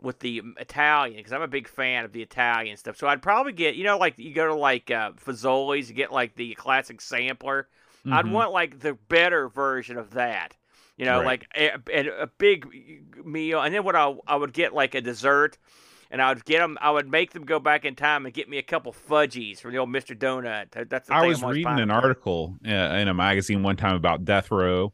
[0.00, 2.96] with the Italian because I'm a big fan of the Italian stuff.
[2.96, 6.12] So I'd probably get you know like you go to like uh, Fazoli's, you get
[6.12, 7.68] like the classic sampler.
[8.08, 8.30] I'd Mhm.
[8.30, 10.54] want like the better version of that.
[10.96, 11.26] You know, Right.
[11.26, 12.66] like a, a, a big
[13.24, 15.58] meal, and then what I I would get like a dessert,
[16.10, 16.78] and I would get them.
[16.80, 19.72] I would make them go back in time and get me a couple fudgies from
[19.72, 20.88] the old Mister Donut.
[20.88, 24.50] That's the I was reading an article uh, in a magazine one time about death
[24.50, 24.92] row,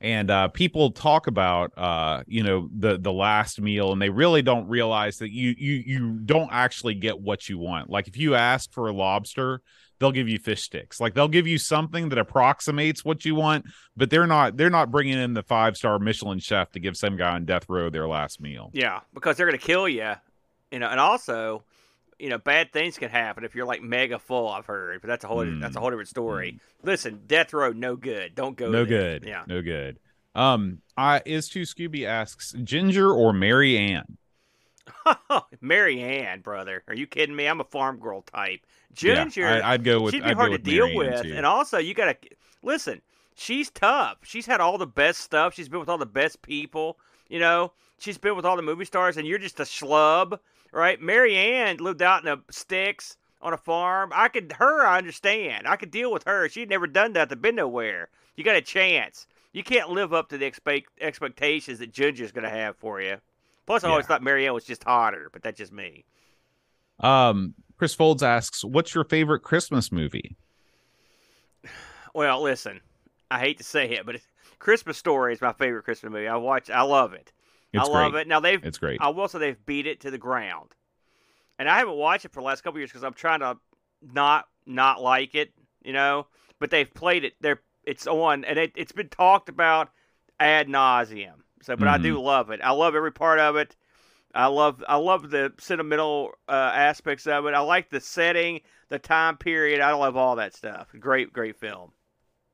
[0.00, 4.42] and uh, people talk about uh, you know the the last meal, and they really
[4.42, 7.90] don't realize that you you you don't actually get what you want.
[7.90, 9.60] Like if you ask for a lobster,
[9.98, 11.00] they'll give you fish sticks.
[11.00, 14.90] Like they'll give you something that approximates what you want, but they're not they're not
[14.90, 18.08] bringing in the five star Michelin chef to give some guy on death row their
[18.08, 18.70] last meal.
[18.72, 20.14] Yeah, because they're gonna kill you,
[20.70, 21.64] you know, and also,
[22.20, 24.48] you know, bad things can happen if you're like mega full.
[24.48, 25.60] I've heard, but that's a whole Mm.
[25.60, 26.60] that's a whole different story.
[26.82, 28.34] Listen, death row, no good.
[28.34, 28.70] Don't go.
[28.70, 29.18] no there.
[29.18, 29.24] good.
[29.28, 29.44] Yeah.
[29.46, 29.98] no good.
[30.34, 34.16] Um, I is to Scooby asks Ginger or Mary Ann.
[35.60, 37.46] Mary Ann, brother, are you kidding me?
[37.46, 38.60] I'm a farm girl type.
[39.00, 40.14] Yeah, Ginger, I, would go with.
[40.14, 42.16] she'd be I'd hard to deal Mary with, and also you gotta
[42.62, 43.00] listen.
[43.36, 44.18] She's tough.
[44.22, 45.54] She's had all the best stuff.
[45.54, 46.98] She's been with all the best people.
[47.28, 50.38] You know, she's been with all the movie stars, and you're just a schlub,
[50.72, 51.00] right?
[51.00, 54.12] Mary Ann lived out in the sticks on a farm.
[54.14, 54.84] I could her.
[54.84, 55.66] I understand.
[55.66, 56.48] I could deal with her.
[56.48, 57.28] She'd never done that.
[57.28, 58.08] To been nowhere.
[58.36, 59.26] You got a chance.
[59.52, 63.16] You can't live up to the expect, expectations that Ginger's going to have for you.
[63.66, 66.04] Plus, I always thought Mary Ann was just hotter, but that's just me.
[66.98, 70.36] Um, Chris Folds asks, "What's your favorite Christmas movie?"
[72.12, 72.80] Well, listen,
[73.30, 74.26] I hate to say it, but it's,
[74.58, 76.26] Christmas Story is my favorite Christmas movie.
[76.26, 76.68] I watch.
[76.68, 77.32] I love it.
[77.72, 78.22] It's I love great.
[78.22, 78.28] it.
[78.28, 78.64] Now they've.
[78.64, 79.00] It's great.
[79.00, 80.74] I will say they've beat it to the ground,
[81.58, 83.56] and I haven't watched it for the last couple years because I'm trying to
[84.02, 85.52] not not like it,
[85.82, 86.26] you know.
[86.58, 87.34] But they've played it.
[87.40, 89.90] They're it's on, and it, it's been talked about
[90.38, 91.42] ad nauseum.
[91.62, 92.20] So, but I do Mm-hmm.
[92.20, 92.60] love it.
[92.62, 93.76] I love every part of it.
[94.34, 97.54] I love I love the sentimental uh, aspects of it.
[97.54, 99.80] I like the setting, the time period.
[99.80, 100.88] I love all that stuff.
[100.98, 101.92] Great, great film.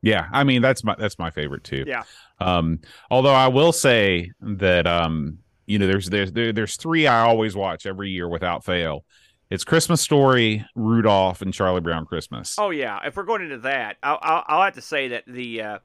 [0.06, 1.84] Yeah, I mean that's my that's my favorite too.
[1.84, 2.04] Yeah.
[2.38, 2.78] Um,
[3.10, 7.56] although I will say that um, you know, there's there's there, there's three I always
[7.56, 9.04] watch every year without fail.
[9.50, 12.54] It's Christmas Story, Rudolph, and Charlie Brown Christmas.
[12.56, 15.62] Oh yeah, if we're going into that, I'll, I'll, I'll have to say that the
[15.62, 15.78] uh,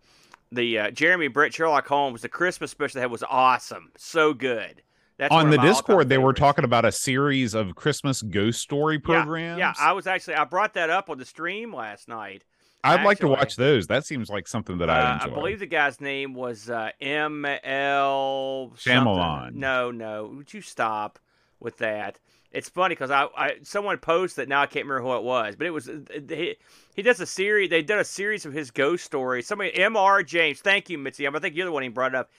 [0.52, 4.84] the uh, Jeremy Brett Sherlock Holmes, the Christmas special they had was awesome, so good.
[5.18, 9.24] That's On the Discord, they were talking about a series of Christmas ghost story Yeah,
[9.24, 9.60] programs.
[9.60, 12.44] Yeah, I was actually I brought that up on the stream last night.
[12.84, 13.88] I'd like to watch those.
[13.88, 17.46] That seems like something that Uh, I I believe the guy's name was uh, M
[17.46, 19.54] L Shyamalan.
[19.54, 21.20] No, no, would you stop
[21.60, 22.20] with that?
[22.52, 25.56] It's funny because I, I someone posted that now I can't remember who it was,
[25.56, 25.90] but it was
[26.28, 26.56] he,
[26.96, 27.70] he does a series.
[27.70, 29.48] They did a series of his ghost stories.
[29.48, 31.28] Somebody M R James, thank you, Mitzi.
[31.28, 32.32] I think you're the one he brought it up.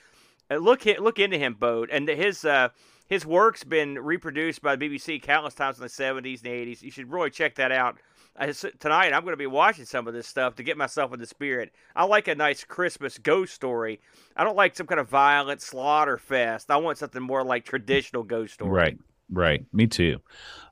[0.51, 2.69] Uh, look look into him, Boat, and his uh,
[3.07, 6.81] his work's been reproduced by the BBC countless times in the 70s and 80s.
[6.81, 7.97] You should really check that out.
[8.35, 11.19] I tonight, I'm going to be watching some of this stuff to get myself in
[11.19, 11.71] the spirit.
[11.95, 13.99] I like a nice Christmas ghost story.
[14.35, 16.71] I don't like some kind of violent slaughter fest.
[16.71, 18.71] I want something more like traditional ghost story.
[18.71, 18.97] Right,
[19.29, 19.65] right.
[19.71, 20.19] Me too.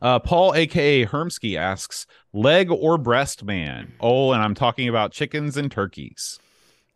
[0.01, 3.93] Uh, Paul, aka Hermsky, asks leg or breast man.
[3.99, 6.39] Oh, and I'm talking about chickens and turkeys.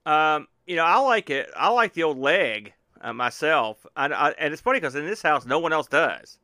[0.05, 1.49] Um, you know, I like it.
[1.55, 2.73] I like the old leg
[3.05, 6.39] uh, myself, I, I, and it's funny because in this house, no one else does.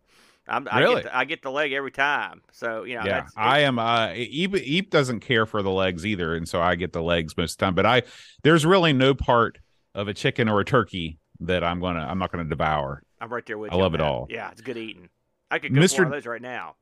[0.47, 0.95] I'm, I Really?
[0.95, 2.41] get the, I get the leg every time.
[2.51, 3.80] So you know, yeah, that's, I am.
[3.80, 7.38] Uh, Eep, Eep doesn't care for the legs either, and so I get the legs
[7.38, 7.75] most of the time.
[7.75, 8.04] But I,
[8.43, 9.60] there's really no part
[9.93, 13.04] of a chicken or a turkey that I'm gonna I'm not gonna devour.
[13.19, 13.80] I'm right there with I you.
[13.82, 14.27] I love on it all.
[14.30, 15.10] Yeah, it's good eating.
[15.49, 16.75] I could go for one of those right now.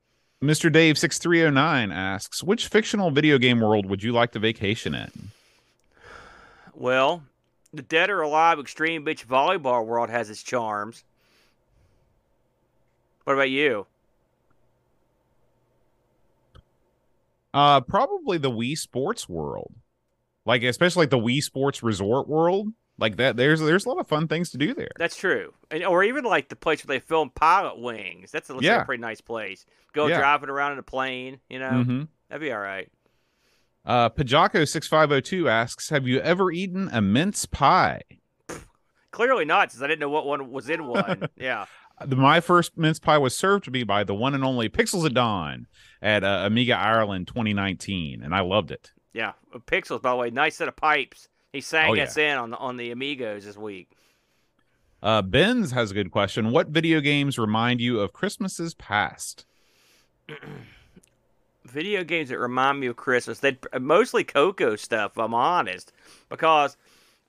[0.43, 0.71] Mr.
[0.71, 4.39] Dave six three oh nine asks, which fictional video game world would you like to
[4.39, 5.11] vacation in?
[6.73, 7.23] Well,
[7.73, 11.03] the Dead or Alive Extreme Beach Volleyball world has its charms.
[13.29, 13.85] What about you?
[17.53, 19.71] Uh, probably the Wii Sports world,
[20.47, 23.37] like especially like the Wii Sports Resort world, like that.
[23.37, 24.89] There's there's a lot of fun things to do there.
[24.97, 25.53] That's true.
[25.69, 28.31] And, or even like the place where they film Pilotwings.
[28.31, 28.81] That's a, looks like Yeah.
[28.81, 29.63] a pretty nice place.
[29.93, 30.17] Go Yeah.
[30.17, 31.69] driving around in a plane, you know?
[31.69, 32.03] Mm-hmm.
[32.29, 32.89] That'd be all right.
[33.85, 38.01] Uh, Pajako six five zero two asks, have you ever eaten a mince pie?
[39.11, 41.29] Clearly not, since I didn't know what one was in one.
[41.37, 41.65] yeah.
[42.07, 45.13] My first mince pie was served to me by the one and only Pixels of
[45.13, 45.67] Dawn
[46.01, 48.91] at uh, Amiga Ireland 2019, and I loved it.
[49.13, 49.33] Yeah.
[49.67, 51.27] Pixels, by the way, nice set of pipes.
[51.51, 52.03] He sang Oh, yeah.
[52.03, 53.89] us in on the, on the Amigos this week.
[55.01, 56.51] Uh, Benz has a good question.
[56.51, 59.45] What video games remind you of Christmases past?
[61.65, 63.39] video games that remind me of Christmas.
[63.39, 65.13] They mostly Coco stuff.
[65.13, 65.91] If I'm honest,
[66.29, 66.77] because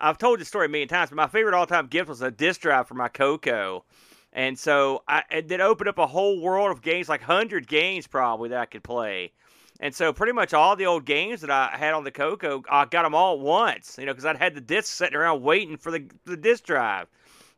[0.00, 1.10] I've told this story a million times.
[1.10, 3.84] But my favorite all-time gift was a disc drive for my Coco,
[4.32, 8.50] and so I it opened up a whole world of games, like hundred games probably
[8.50, 9.32] that I could play.
[9.80, 12.84] And so pretty much all the old games that I had on the Coco, I
[12.84, 13.96] got them all at once.
[13.98, 17.08] You know, because I'd had the discs sitting around waiting for the the disc drive.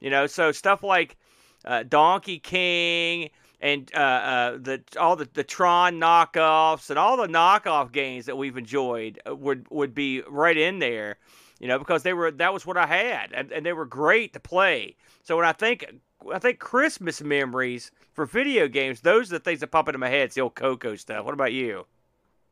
[0.01, 1.17] You know, so stuff like
[1.65, 3.31] uh, Donkey King
[3.61, 8.37] and uh, uh, the all the, the Tron knockoffs and all the knockoff games that
[8.37, 11.17] we've enjoyed uh, would would be right in there,
[11.61, 14.33] you know, because they were that was what I had and, and they were great
[14.33, 14.97] to play.
[15.23, 15.87] So when I think
[16.33, 20.09] I think Christmas memories for video games, those are the things that pop into my
[20.09, 20.27] head.
[20.27, 21.25] It's the old Coco stuff.
[21.25, 21.87] What about you?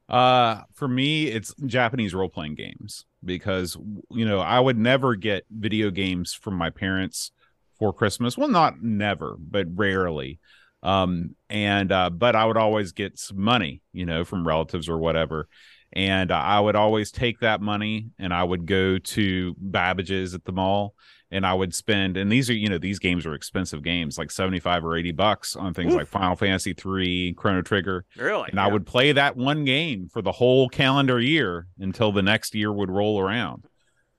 [0.08, 3.76] Uh, for me, it's Japanese role playing games because
[4.10, 7.30] you know I would never get video games from my parents
[7.78, 8.36] for Christmas.
[8.36, 10.40] Well, not never, but rarely.
[10.82, 14.98] Um, and uh, but I would always get some money, you know, from relatives or
[14.98, 15.48] whatever.
[15.92, 20.52] And I would always take that money and I would go to Babbage's at the
[20.52, 20.94] mall
[21.30, 24.30] and I would spend and these are you know these games are expensive games like
[24.30, 25.98] 75 or 80 bucks on things Oof.
[25.98, 28.48] like Final Fantasy 3, Chrono Trigger Really?
[28.50, 32.54] and I would play that one game for the whole calendar year until the next
[32.54, 33.66] year would roll around.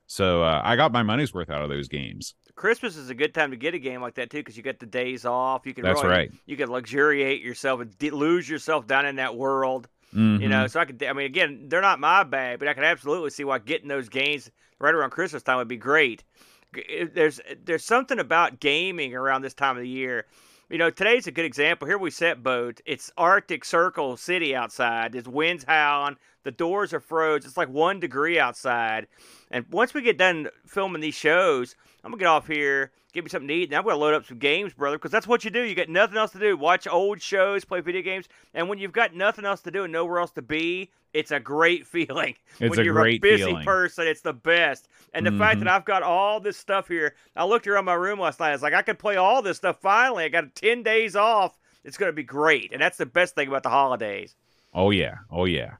[0.08, 2.36] So uh, I got my money's worth out of those games.
[2.56, 4.80] Christmas is a good time to get a game like that too, because you get
[4.80, 5.66] the days off.
[5.66, 6.32] You can That's really, right.
[6.46, 9.88] You can luxuriate yourself and de- lose yourself down in that world.
[10.14, 10.50] You Mhm.
[10.50, 11.02] know, so I could.
[11.02, 14.10] I mean, again, they're not my bag, but I can absolutely see why getting those
[14.10, 16.26] games right around Christmas time would be great.
[16.74, 20.26] There's there's something about gaming around this time of the year.
[20.70, 21.86] You know, today's a good example.
[21.86, 22.80] Here we set boat.
[22.86, 25.12] It's Arctic Circle City outside.
[25.12, 26.16] There's winds howling.
[26.44, 27.44] The doors are froze.
[27.44, 29.08] It's like one degree outside.
[29.52, 33.30] And once we get done filming these shows, I'm gonna get off here, give me
[33.30, 35.52] something to eat, and I'm gonna load up some games, brother, because that's what you
[35.52, 35.62] do.
[35.62, 36.58] You got nothing else to do.
[36.58, 39.94] Watch old shows, play video games, and when you've got nothing else to do and
[39.94, 42.36] nowhere else to be, it's a great feeling.
[42.60, 43.64] It's when a you're great a busy feeling.
[43.66, 44.88] person, it's the best.
[45.14, 45.66] And the fact Mhm.
[45.66, 48.50] that I've got all this stuff here, I looked around my room last night.
[48.50, 50.24] I was like, I could play all this stuff finally.
[50.24, 51.60] I got 10 days off.
[51.84, 54.36] It's gonna be great, and that's the best thing about the holidays.
[54.74, 55.76] Oh yeah, oh yeah.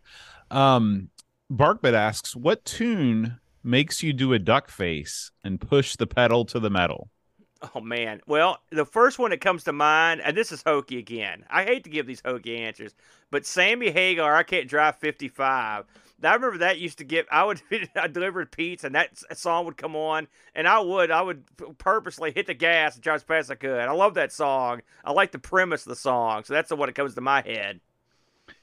[0.50, 1.10] Um,
[1.52, 6.60] Barkbit asks, "What tune makes you do a duck face and push the pedal to
[6.60, 7.10] the metal?"
[7.76, 8.22] Oh man.
[8.26, 11.46] Well, the first one that comes to mind, and this is hokey again.
[11.50, 12.96] I hate to give these hokey answers,
[13.30, 15.86] but Sammy Hagar, I can't drive 55.
[16.24, 17.28] I remember that used to get.
[17.32, 17.62] I would
[17.96, 21.44] I delivered pizza, and that song would come on, and I would I would
[21.78, 23.80] purposely hit the gas and drive as fast as I could.
[23.80, 24.82] I love that song.
[25.04, 27.42] I like the premise of the song, so that's the one that comes to my
[27.42, 27.80] head.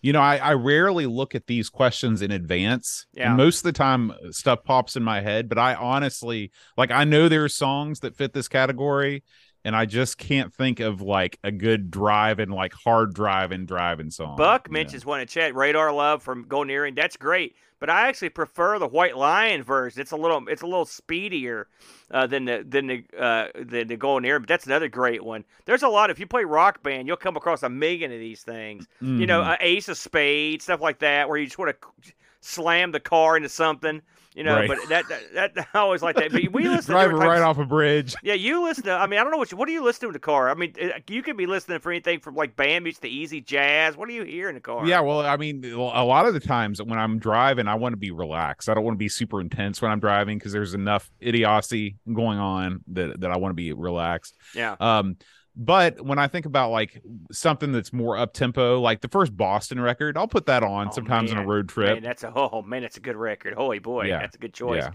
[0.01, 3.07] You know, I, I rarely look at these questions in advance.
[3.13, 3.35] Yeah.
[3.35, 5.49] Most of the time, uh, stuff pops in my head.
[5.49, 9.25] But I honestly, like, I know there are songs that fit this category,
[9.65, 13.67] and I just can't think of like a good drive and like hard drive and
[13.67, 14.37] driving song.
[14.37, 16.95] Buck mentions one in chat, Radar Love from Golden Earring.
[16.95, 20.01] That's great, but I actually prefer the White Lion version.
[20.01, 21.69] It's a little, it's a little speedier
[22.11, 24.43] uh, than the than the uh, than the Golden Earring.
[24.43, 25.45] But that's another great one.
[25.65, 26.11] There's a lot.
[26.11, 28.87] If you play Rock Band, you'll come across a million of these things.
[29.01, 29.51] You know, Mhm.
[29.53, 33.37] uh, Ace of Spades, stuff like that, where you just want to slam the car
[33.37, 34.03] into something.
[34.39, 34.69] You know, Right.
[34.69, 36.31] but that, that that I always like that.
[36.31, 38.15] But we listen to driving right off a bridge.
[38.23, 38.93] yeah, you listen to.
[38.93, 39.51] I mean, I don't know what.
[39.51, 40.49] You, what are you listening to in the car?
[40.49, 43.41] I mean, uh, you could be listening for anything from like band music to easy
[43.41, 43.97] jazz.
[43.97, 44.87] What do you hear in the car?
[44.87, 47.97] Yeah, well, I mean, a lot of the times when I'm driving, I want to
[47.99, 48.69] be relaxed.
[48.69, 52.39] I don't want to be super intense when I'm driving because there's enough idiocy going
[52.39, 54.37] on that that I want to be relaxed.
[54.55, 54.77] yeah.
[54.79, 55.17] Um,
[55.59, 59.81] but when I think about like something that's more up tempo, like the first Boston
[59.81, 61.95] record, I'll put that on Oh, sometimes on a road trip.
[61.97, 63.55] Man, that's a oh man, that's a good record.
[63.55, 64.21] Holy boy, Yeah.
[64.21, 64.85] that's a good choice.
[64.85, 64.91] Yeah.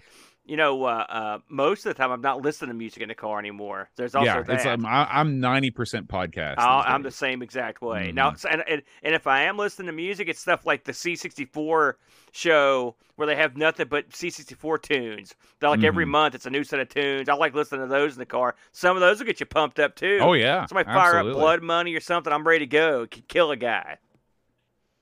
[0.45, 3.15] You know, uh, uh, most of the time I'm not listening to music in the
[3.15, 3.89] car anymore.
[3.95, 4.53] There's also yeah, that.
[4.55, 6.55] it's um, I, I'm ninety percent podcast.
[6.57, 8.09] I'll, I'm the same exact way.
[8.09, 8.13] Mhm.
[8.15, 11.93] Now, and, and and if I am listening to music, it's stuff like the C64
[12.33, 15.35] show where they have nothing but C64 tunes.
[15.59, 16.09] They're like every Mhm.
[16.09, 17.29] month it's a new set of tunes.
[17.29, 18.55] I like listening to those in the car.
[18.73, 20.19] Some of those will get you pumped up too.
[20.21, 21.31] Oh yeah, Somebody fire absolutely.
[21.33, 22.33] up Blood Money or something.
[22.33, 23.07] I'm ready to go.
[23.27, 23.97] Kill a guy.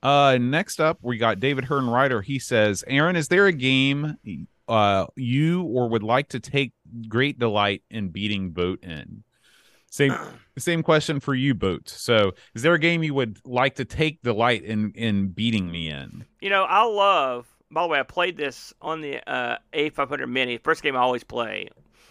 [0.04, 2.22] Uh, next up, we got David Hearn Ryder.
[2.22, 4.16] He says, Aaron, is there a game
[4.72, 6.72] uh you or would like to take
[7.08, 9.22] great delight in beating Boat in?
[9.90, 10.16] Same
[10.58, 11.88] same question for you, Boat.
[11.88, 15.90] So, is there a game you would like to take delight in in beating me
[15.90, 16.24] in?
[16.40, 17.46] You know, I love.
[17.70, 20.58] By the way, I played this on the uh, A500 Mini.
[20.58, 21.68] First game I always play,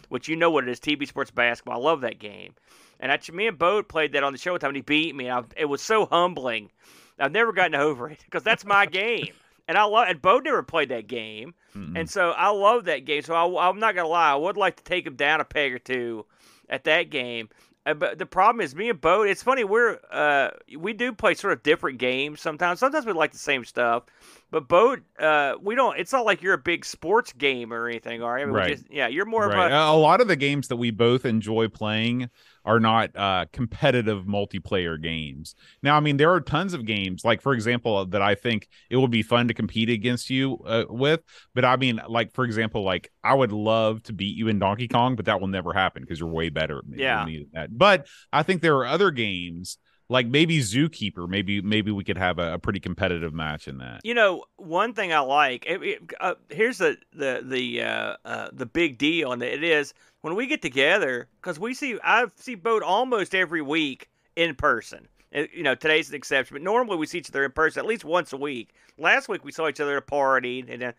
[0.10, 1.80] which you know what it is, TV Sports Basketball.
[1.80, 2.56] I love that game.
[3.00, 5.15] And actually, me and Boat played that on the show one time, and he beat
[5.15, 5.30] me.
[5.30, 6.71] I, it was so humbling.
[7.19, 9.34] I've never gotten over it because that's my game,
[9.72, 10.08] and I love.
[10.10, 11.98] And Bode never played that game, Mm-mm.
[11.98, 13.22] and so I love that game.
[13.22, 15.72] So I, I'm not gonna lie, I would like to take him down a peg
[15.74, 16.26] or two
[16.70, 17.48] at that game.
[17.86, 19.30] Uh, but the problem is, me and Bode.
[19.30, 22.80] It's funny we're uh, we do play sort of different games sometimes.
[22.80, 24.04] Sometimes we like the same stuff,
[24.52, 25.98] but Bode, uh, we don't.
[25.98, 28.44] It's not like you're a big sports game or anything, are you?
[28.44, 28.78] I mean, Right.
[28.78, 29.72] just- yeah, you're more right.
[29.72, 29.98] of a.
[29.98, 32.30] a lot of the games that we both enjoy playing
[32.65, 35.56] are not uh competitive multiplayer games.
[35.82, 38.97] Now, I mean, there are tons of games, like for example, that I think it
[38.97, 41.21] would be fun to compete against you uh, with.
[41.54, 44.88] But I mean, like for example, like I would love to beat you in Donkey
[44.88, 47.00] Kong, but that will never happen because you're way better at me.
[47.00, 47.17] Yeah.
[47.17, 47.78] than me that.
[47.78, 49.78] But I think there are other games.
[50.12, 54.02] Like maybe Zookeeper, maybe maybe we could have a, a pretty competitive match in that.
[54.04, 55.65] You know, one thing I like.
[55.65, 59.93] It, it, uh, here's the the the uh, uh, the big deal, and it is
[60.19, 65.08] when we get together because we see I see Boat almost every week in person.
[65.34, 67.86] Uh, You know, today's an exception, but normally we see each other in person at
[67.86, 68.74] least once a week.
[68.97, 70.91] Last week we saw each other at a party, and uh,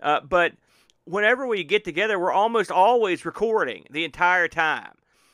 [0.00, 0.54] uh, but
[1.04, 4.92] whenever we get together, we're almost always recording the entire time.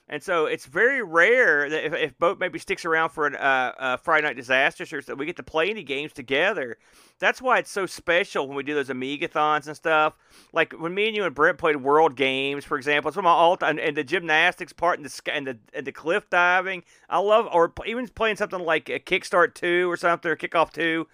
[0.08, 3.96] And so it's very rare that if, if Boat maybe sticks around for uh, uh,
[3.96, 6.76] Friday Night Disasters or that we get to play any games together.
[7.18, 10.14] That's why it's so special when we do those Amigathons and stuff.
[10.52, 13.08] Like when me and you and Brent played World Games, for example.
[13.08, 15.86] It's one of my all and, and the gymnastics part and the and the and
[15.86, 16.84] the cliff diving.
[17.08, 21.06] I love or even playing something like a Kickstart Two or something or Kickoff Two.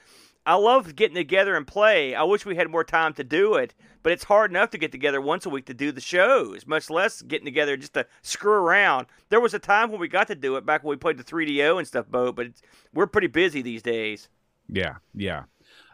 [0.50, 2.12] I love getting together and play.
[2.16, 4.90] I wish we had more time to do it, but it's hard enough to get
[4.90, 8.54] together once a week to do the shows, much less getting together just to screw
[8.54, 9.06] around.
[9.28, 11.22] There was a time when we got to do it back when we played the
[11.24, 14.28] 3DO and stuff, Bo, but it's, we're pretty busy these days.
[14.68, 15.44] Yeah, yeah.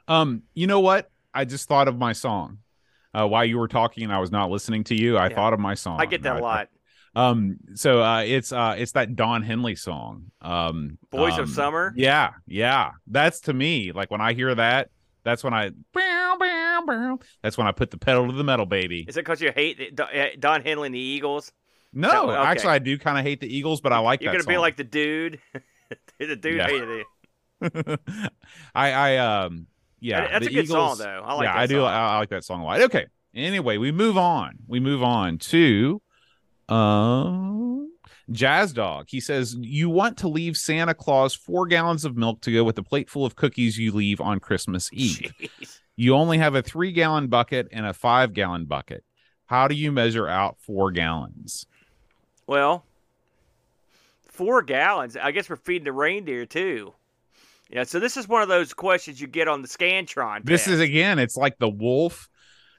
[0.08, 1.10] Um, you know what?
[1.34, 2.58] I just thought of my song.
[3.12, 5.34] Uh, while you were talking and I was not listening to you, I Yeah.
[5.34, 6.00] thought of my song.
[6.00, 6.68] I get that a I- lot.
[7.16, 10.30] Um, so uh, it's uh, it's that Don Henley song.
[10.42, 11.92] Um, Boys um, of Summer.
[11.96, 12.90] Yeah, yeah.
[13.06, 14.90] That's to me like when I hear that.
[15.24, 15.70] That's when I.
[17.42, 19.04] That's when I put the pedal to the metal, baby.
[19.08, 21.52] Is it because you hate the- Don- Henley and the Eagles?
[21.92, 22.42] No, So, okay.
[22.42, 24.76] actually, I do kind of hate the Eagles, but I like You're gonna be like
[24.76, 25.40] the dude.
[26.18, 26.66] the dude Yeah.
[26.68, 27.04] hated
[27.62, 28.00] it.
[28.74, 29.66] I, I, um,
[30.00, 31.22] yeah, that's the a good song, Eagles- though.
[31.24, 31.82] I like yeah, I do.
[31.82, 32.80] I, I like that song a lot.
[32.82, 33.06] Okay.
[33.34, 34.58] Anyway, we move on.
[34.68, 36.00] We move on to,
[36.68, 37.92] um,
[38.30, 39.06] Jazz Dog.
[39.08, 42.76] He says you want to leave Santa Claus four gallons of milk to go with
[42.76, 45.32] the plate full of cookies you leave on Christmas Eve.
[45.40, 45.80] Jeez.
[45.96, 49.02] You only have a three gallon bucket and a five gallon bucket.
[49.46, 51.66] How do you measure out four gallons?
[52.46, 52.84] Well,
[54.28, 55.16] four gallons.
[55.16, 56.92] I guess we're feeding the reindeer too.
[57.70, 60.44] Yeah, so this is one of those questions you get on the Scantron.
[60.44, 62.28] This is again, it's like the wolf,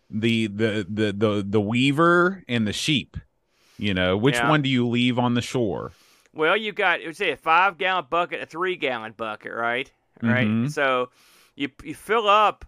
[0.10, 3.18] the the the the the weaver, and the sheep.
[3.78, 4.50] You know, which Yeah.
[4.50, 5.92] one do you leave on the shore?
[6.34, 9.92] Well, you got it say a five gallon bucket, a three gallon bucket, right?
[10.22, 10.48] Right.
[10.48, 10.72] Mhm.
[10.72, 11.10] So
[11.56, 12.66] you you fill up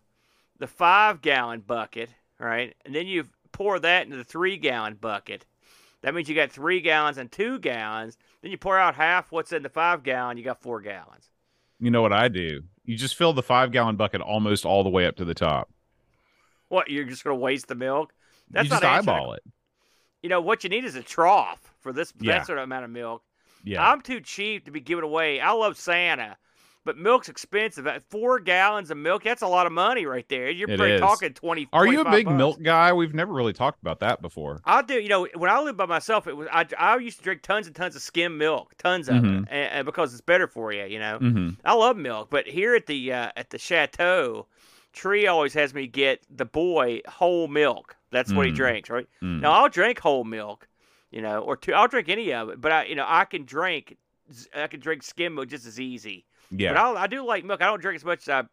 [0.59, 5.45] the five gallon bucket, right, and then you pour that into the three gallon bucket.
[6.01, 8.17] That means you got three gallons and two gallons.
[8.41, 10.37] Then you pour out half what's in the five gallon.
[10.37, 11.29] You got four gallons.
[11.79, 12.63] You know what I do?
[12.85, 15.69] You just fill the five gallon bucket almost all the way up to the top.
[16.69, 16.89] What?
[16.89, 18.13] You're just gonna waste the milk?
[18.49, 19.43] That's you not just eyeball it.
[20.21, 22.39] You know what you need is a trough for this Yeah.
[22.39, 23.23] that sort of amount of milk.
[23.63, 23.87] Yeah.
[23.89, 25.39] I'm too cheap to be giving away.
[25.39, 26.37] I love Santa,
[26.85, 27.87] but milk's expensive.
[27.87, 30.49] At four gallons of milk, that's a lot of money right there.
[30.49, 31.01] You're It pretty is.
[31.01, 31.67] talking twenty.
[31.73, 32.37] Are you a big bucks.
[32.37, 32.91] milk guy?
[32.93, 34.61] We've never really talked about that before.
[34.65, 34.95] I do.
[34.95, 37.67] You know, when I lived by myself, it was I, I used to drink tons
[37.67, 39.43] and tons of skim milk, tons of Mhm.
[39.43, 40.85] it, and, and because it's better for you.
[40.85, 44.47] You know, hmm I love milk, but here at the uh, at the chateau,
[44.93, 47.95] Tree always has me get the boy whole milk.
[48.11, 48.55] That's what he Mm.
[48.55, 49.07] drinks, right?
[49.21, 49.41] Mm.
[49.41, 50.67] Now I'll drink whole milk,
[51.11, 51.73] you know, or two.
[51.73, 53.97] I'll drink any of it, but I, you know, I can drink,
[54.55, 56.25] I can drink skim milk just as easy.
[56.49, 56.73] Yeah.
[56.73, 57.61] But I'll, I do like milk.
[57.61, 58.43] I don't drink as much as I,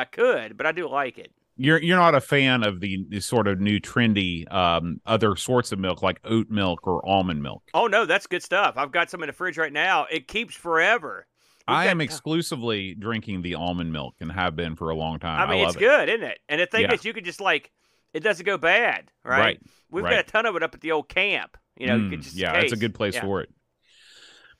[0.00, 1.32] I could, but I do like it.
[1.56, 5.70] You're you're not a fan of the, the sort of new trendy um, other sorts
[5.70, 7.62] of milk like oat milk or almond milk.
[7.74, 8.74] Oh no, that's good stuff.
[8.76, 10.06] I've got some in the fridge right now.
[10.10, 11.26] It keeps forever.
[11.66, 15.40] I am exclusively drinking the almond milk and have been for a long time.
[15.48, 15.86] I mean, it's love it.
[15.86, 16.38] good, isn't it?
[16.48, 16.92] And the thing Yeah.
[16.94, 17.70] is, you can just like
[18.12, 19.38] it doesn't go bad, right?
[19.38, 19.60] Right,
[19.90, 20.10] We've right.
[20.16, 21.56] got a ton of it up at the old camp.
[21.76, 22.64] You know, you Mm, could just yeah, case.
[22.64, 23.22] it's a good place Yeah.
[23.22, 23.48] for it.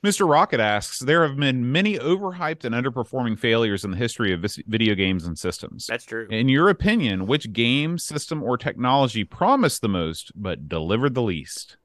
[0.04, 0.28] Mr.
[0.28, 4.60] Rocket asks, there have been many overhyped and underperforming failures in the history of vis-
[4.66, 5.86] video games and systems.
[5.86, 6.26] That's true.
[6.30, 11.78] In your opinion, which game, system, or technology promised the most but delivered the least?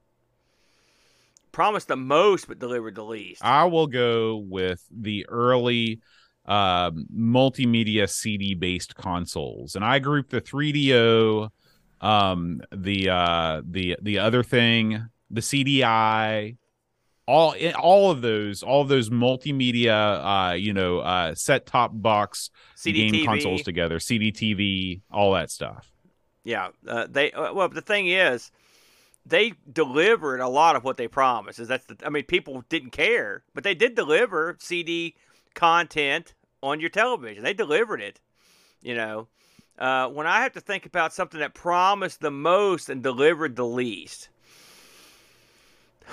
[1.52, 3.44] Promised the most, but delivered the least.
[3.44, 6.00] I will go with the early
[6.46, 11.50] um, multimedia CD based consoles, and I group the 3DO,
[12.00, 16.56] um, the uh, the the other thing, the CDI,
[17.26, 22.50] all all of those, all of those multimedia, uh, you know, uh, set top box
[22.74, 23.24] CD game TV.
[23.24, 25.92] consoles together, CD TV, all that stuff.
[26.42, 28.50] Yeah, uh, they uh, well, the thing is,
[29.24, 31.58] they delivered a lot of what they promised.
[31.58, 35.14] Is that's the, I mean, people didn't care, but they did deliver CD
[35.54, 37.42] content on your television.
[37.42, 38.20] They delivered it.
[38.82, 39.28] You know,
[39.78, 43.66] uh, when I have to think about something that promised the most and delivered the
[43.66, 44.28] least,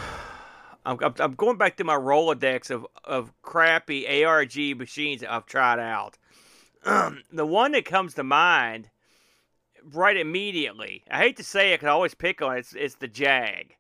[0.86, 5.80] I'm, I'm, going back to my Rolodex of of crappy ARG machines that I've tried
[5.80, 6.18] out.
[7.32, 8.90] the one that comes to mind
[9.94, 11.04] right immediately.
[11.10, 12.60] I hate to say it, 'cause I always pick on it.
[12.60, 13.76] It's, it's the Jag,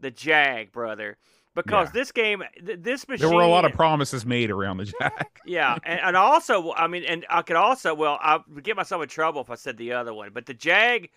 [0.00, 1.16] the Jag, brother.
[1.54, 1.92] Because Yeah.
[1.92, 5.12] this game, th- this machine, There were a lot of promises made around the Jag.
[5.46, 9.02] yeah, and, and also, I mean, and I could also, well, I would get myself
[9.02, 11.08] in trouble if I said the other one, but the Jag,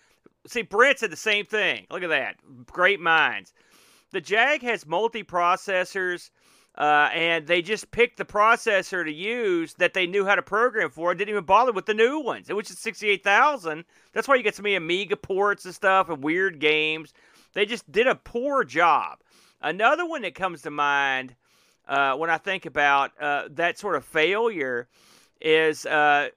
[0.46, 1.86] see, Brent said the same thing.
[1.90, 3.52] Look at that, great minds.
[4.12, 6.30] The Jag has multi processors.
[6.80, 10.88] Uh, and they just picked the processor to use that they knew how to program
[10.88, 13.84] for didn't even bother with the new ones, which is 68,000.
[14.14, 17.12] That's why you get so many Amiga ports and stuff and weird games.
[17.52, 19.18] They just did a poor job.
[19.60, 21.34] Another one that comes to mind
[21.86, 24.88] uh, when I think about uh, that sort of failure
[25.38, 26.28] is uh,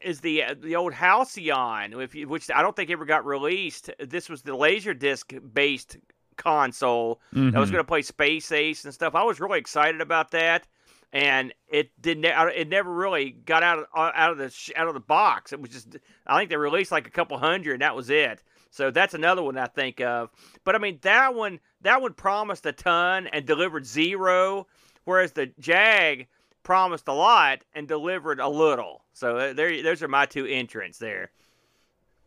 [0.00, 3.90] is the the old Halcyon, which I don't think ever got released.
[3.98, 5.98] This was the Laserdisc based
[6.42, 7.72] console that was Mhm.
[7.72, 9.14] going to play Space Ace and stuff.
[9.14, 10.66] I was really excited about that,
[11.12, 12.24] and it didn't.
[12.24, 15.52] It never really got out of out of the out of the box.
[15.52, 15.96] It was just.
[16.26, 18.42] I think they released like a couple hundred, and that was it.
[18.70, 20.30] So that's another one I think of.
[20.64, 24.66] But I mean that one that one promised a ton and delivered zero,
[25.04, 26.28] whereas the Jag
[26.62, 29.02] promised a lot and delivered a little.
[29.12, 31.30] So uh, there, those are my two entrants there.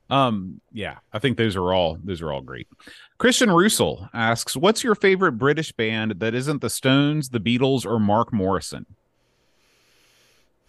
[0.09, 2.67] Um, yeah, I think those are all those are all great.
[3.17, 7.99] Christian Russell asks, "What's your favorite British band that isn't the Stones, the Beatles, or
[7.99, 8.85] Mark Morrison?"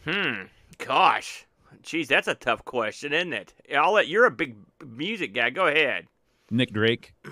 [0.04, 0.42] Hmm.
[0.78, 1.46] Gosh.
[1.82, 3.52] Jeez, that's a tough question, isn't it?
[3.76, 4.56] I'll let you're a big
[4.86, 5.50] music guy.
[5.50, 6.06] Go ahead.
[6.50, 7.12] Nick Drake.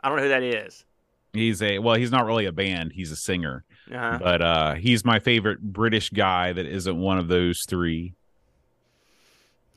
[0.00, 0.84] I don't know who that is.
[1.32, 2.92] He's a well, he's not really a band.
[2.92, 4.18] He's a singer, Uh-huh.
[4.20, 8.14] but uh, he's my favorite British guy that isn't one of those three.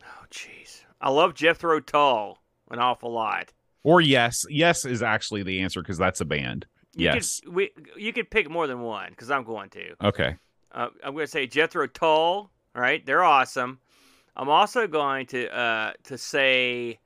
[0.04, 0.57] Oh, jeez.
[1.00, 2.40] I love Jethro Tull
[2.70, 3.54] an awful lot.
[3.84, 6.66] Or yes, yes is actually the answer because that's a band.
[6.96, 7.40] You yes.
[7.42, 9.96] Could, we, you could pick more than one because I'm going to.
[10.04, 10.36] Okay.
[10.72, 12.52] Uh, I'm going to say Jethro Tull.
[12.76, 13.80] All right, they're awesome.
[14.36, 17.00] I'm also going to uh, to say,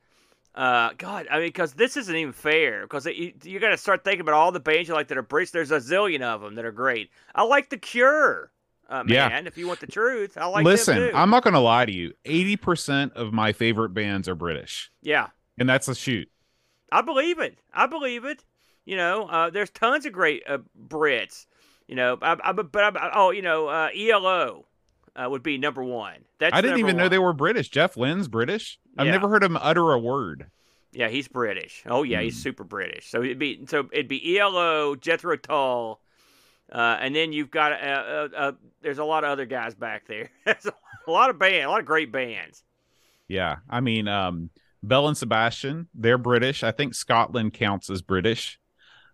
[0.54, 2.82] uh, God, I mean, because this isn't even fair.
[2.82, 5.22] Because you, you got to start thinking about all the bands you like that are
[5.22, 5.52] British.
[5.52, 7.10] There's a zillion of them that are great.
[7.34, 8.52] I like The Cure,
[8.92, 9.30] uh, Yeah.
[9.30, 9.48] man.
[9.48, 10.66] If you want the truth, I like.
[10.66, 11.12] Listen.
[11.16, 12.14] I'm not going to lie to you.
[12.26, 15.28] Eighty percent of my favorite bands are British, yeah,
[15.58, 16.30] and that's a shoot.
[16.92, 17.58] I believe it.
[17.74, 18.44] I believe it.
[18.86, 21.46] You know, uh, there's tons of great uh, Brits.
[21.88, 24.66] You know, I, I, but I, oh, you know, uh, ELO
[25.16, 26.16] uh, would be number one.
[26.40, 27.70] That's I didn't even know they were British.
[27.70, 28.80] Jeff Lynne's British.
[28.98, 29.12] I've Yeah.
[29.14, 30.48] never heard him utter a word.
[30.94, 31.84] Yeah, he's British.
[31.86, 32.24] Oh yeah, Hmm.
[32.26, 33.10] he's super British.
[33.10, 36.02] So it'd be so it'd be ELO, Jethro Tull,
[36.72, 38.52] uh, and then you've got uh, uh, uh,
[38.82, 40.30] there's a lot of other guys back there.
[40.46, 42.64] There's a lot of band, a lot of great bands.
[43.28, 44.50] Yeah, I mean, um,
[44.84, 46.64] Belle and Sebastian, they're British.
[46.64, 48.60] I think Scotland counts as British.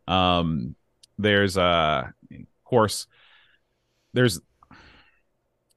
[0.07, 0.75] Um,
[1.17, 3.07] there's uh, of course,
[4.13, 4.39] there's,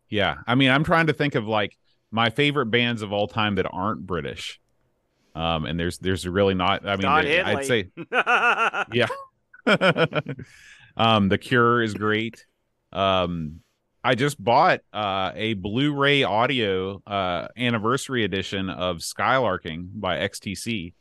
[0.08, 0.36] yeah.
[0.46, 1.76] I mean, I'm trying to think of like
[2.10, 4.60] my favorite bands of all time that aren't British.
[5.34, 6.86] Um, and there's there's really not.
[6.86, 7.90] I mean, I'd say
[8.92, 9.06] yeah.
[10.96, 12.46] um, the Cure is great.
[12.92, 13.60] Um,
[14.02, 20.94] I just bought uh, a Blu-ray audio uh, anniversary edition of Skylarking by XTC.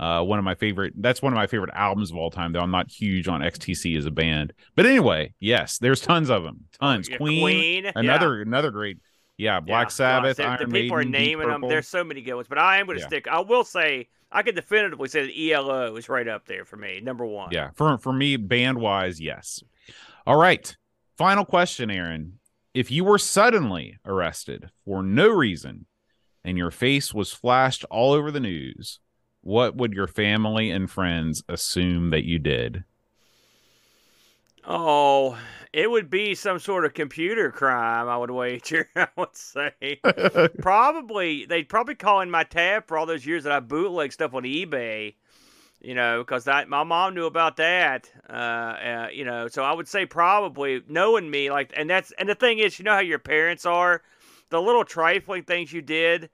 [0.00, 0.94] Uh, one of my favorite.
[0.96, 2.52] That's one of my favorite albums of all time.
[2.52, 6.42] Though I'm not huge on XTC as a band, but anyway, yes, there's tons of
[6.42, 6.64] them.
[6.80, 7.08] Tons.
[7.08, 7.92] Yeah, Queen, Queen, yeah.
[7.94, 8.98] another another great.
[9.36, 11.60] Yeah, Black Yeah, Sabbath, Iron the, people Maiden, are naming them.
[11.62, 13.28] There's so many good ones, but I am going to stick.
[13.28, 17.00] I will say I can definitively say that ELO is right up there for me,
[17.00, 17.50] number one.
[17.50, 19.62] Yeah, for for me, band wise, yes.
[20.26, 20.76] All right.
[21.18, 22.38] Final question, Aaron.
[22.72, 25.86] If you were suddenly arrested for no reason
[26.44, 29.00] and your face was flashed all over the news,
[29.40, 32.84] what would your family and friends assume that you did?
[34.72, 35.36] Oh,
[35.72, 38.08] it would be some sort of computer crime.
[38.08, 38.88] I would wager.
[38.96, 40.00] I would say
[40.60, 44.32] probably they'd probably call in my tab for all those years that I bootleg stuff
[44.32, 45.14] on eBay.
[45.80, 48.08] You know, because my mom knew about that.
[48.28, 52.28] Uh, uh, you know, so I would say probably knowing me like, and that's and
[52.28, 54.02] the thing is, you know how your parents are,
[54.50, 56.30] the little trifling things you did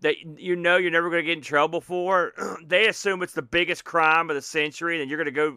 [0.00, 2.34] that you know you're never going to get in trouble for.
[2.66, 5.56] they assume it's the biggest crime of the century, and you're going to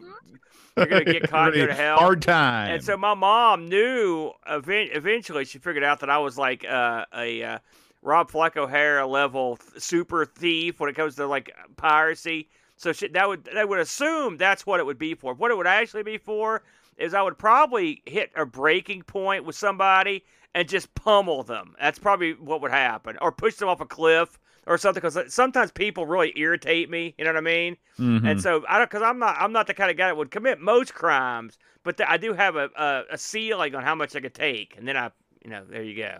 [0.76, 1.98] you're going to get caught and go to hell.
[1.98, 2.74] Hard time.
[2.74, 7.04] And so my mom knew event- eventually she figured out that I was like uh,
[7.14, 7.58] a uh,
[8.02, 12.48] Rob Fleck O'Hara level super thief when it comes to like piracy.
[12.76, 15.34] So she, that would they would assume that's what it would be for.
[15.34, 16.62] What it would actually be for
[16.96, 21.74] is I would probably hit a breaking point with somebody and just pummel them.
[21.80, 25.00] That's probably what would happen, or push them off a cliff or something.
[25.00, 27.14] Because sometimes people really irritate me.
[27.18, 27.76] You know what I mean?
[27.98, 28.28] Mhm.
[28.30, 30.30] And so I don't, because I'm not, I'm not the kind of guy that would
[30.30, 34.14] commit most crimes, but th- I do have a, a a ceiling on how much
[34.16, 35.10] I could take, and then I,
[35.44, 36.18] you know, there you go.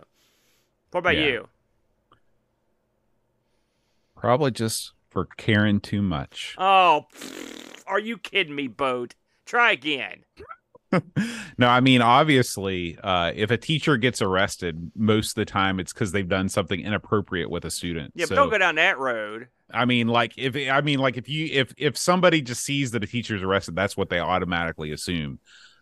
[0.90, 1.24] What about Yeah.
[1.26, 1.48] you?
[4.16, 6.54] Probably just for caring too much.
[6.58, 7.06] Oh,
[7.86, 9.14] are you kidding me, boat?
[9.46, 10.24] Try again.
[11.58, 15.92] no, I mean, obviously, uh, if a teacher gets arrested, most of the time it's
[15.92, 18.12] because they've done something inappropriate with a student.
[18.14, 19.48] Yeah, So, but don't go down that road.
[19.72, 23.02] I mean, like if I mean, like if you if if somebody just sees that
[23.02, 25.38] a teacher's arrested, that's what they automatically assume.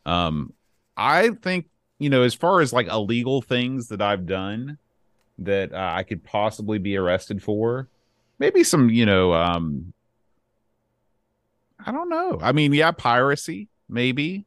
[0.07, 0.53] Um,
[0.97, 1.67] I think
[1.99, 4.79] you know, as far as like illegal things that I've done
[5.39, 7.89] that uh, I could possibly be arrested for,
[8.39, 9.93] maybe some, you know, um,
[11.85, 12.39] I don't know.
[12.43, 14.47] I mean, yeah, piracy, maybe.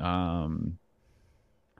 [0.00, 0.78] Um,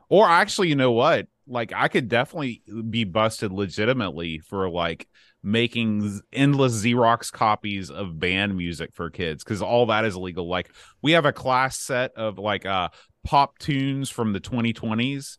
[0.08, 1.26] or actually, you know what?
[1.46, 5.08] Like, I could definitely be busted legitimately for like
[5.42, 10.48] making endless Xerox copies of band music for kids because all that is illegal.
[10.48, 10.70] Like,
[11.02, 12.88] we have a class set of like uh
[13.24, 15.38] pop tunes from the 2020s.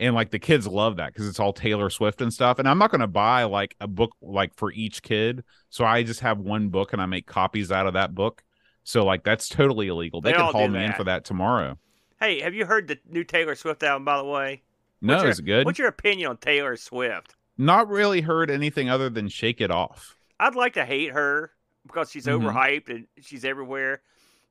[0.00, 2.60] And like the kids love that because it's all Taylor Swift and stuff.
[2.60, 5.42] And I'm not going to buy like a book like for each kid.
[5.70, 8.42] So I just have one book and I make copies out of that book.
[8.84, 10.20] So like that's totally illegal.
[10.20, 11.78] They, They can all haul do me in for that tomorrow.
[12.20, 14.04] Hey, have you heard the new Taylor Swift album?
[14.04, 14.62] By the way,
[15.00, 15.64] No, What's your- is it good?
[15.66, 17.36] What's your opinion on Taylor Swift?
[17.56, 20.16] Not really heard anything other than Shake It Off.
[20.40, 21.52] I'd like to hate her
[21.86, 22.42] because she's Mhm.
[22.42, 24.02] overhyped and she's everywhere.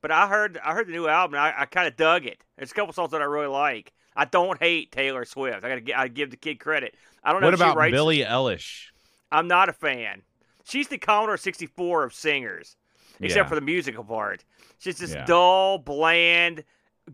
[0.02, 1.36] But I heard I heard the new album.
[1.36, 2.42] And I, I kind of dug it.
[2.58, 3.92] There's a couple songs that I really like.
[4.16, 5.64] I don't hate Taylor Swift.
[5.66, 6.96] I gotta I give the kid credit.
[7.24, 7.92] I don't know What if she about writes.
[7.92, 8.88] Billie Eilish?
[9.32, 10.22] I'm not a fan.
[10.64, 12.78] She's the Commodore 64 of singers,
[13.20, 13.50] except Yeah.
[13.50, 14.44] for the musical part.
[14.80, 15.26] She's just Yeah.
[15.26, 16.64] dull, bland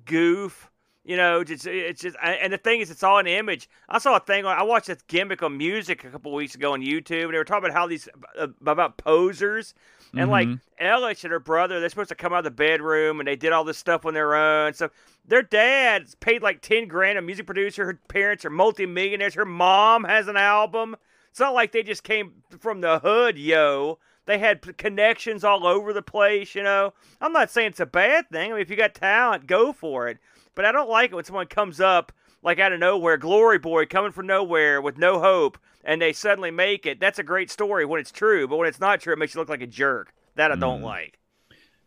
[0.05, 0.69] goof.
[1.05, 3.69] You know, just it's just, and the thing is, it's all an image.
[3.89, 4.45] I saw a thing.
[4.45, 7.43] I watched this gimmick on music a couple weeks ago on YouTube, and they were
[7.43, 8.07] talking about how these
[8.39, 9.73] uh, about posers
[10.15, 10.61] and like Mhm.
[10.81, 11.81] Eilish and her brother.
[11.81, 14.13] They're supposed to come out of the bedroom, and they did all this stuff on
[14.13, 14.75] their own.
[14.75, 14.91] So
[15.25, 17.83] their dad paid like ten grand, a music producer.
[17.83, 19.33] Her parents are multimillionaires.
[19.33, 20.95] Her mom has an album.
[21.31, 23.99] It's not like they just came from the hood, yo.
[24.25, 26.93] They had p- connections all over the place, you know.
[27.19, 28.51] I'm not saying it's a bad thing.
[28.51, 30.17] I mean, if you got talent, go for it.
[30.55, 32.11] But I don't like it when someone comes up
[32.41, 36.51] like out of nowhere, glory boy coming from nowhere with no hope, and they suddenly
[36.51, 36.99] make it.
[36.99, 39.39] That's a great story when it's true, but when it's not true, it makes you
[39.41, 40.13] look like a jerk.
[40.35, 40.85] That I don't Mm.
[40.85, 41.19] like.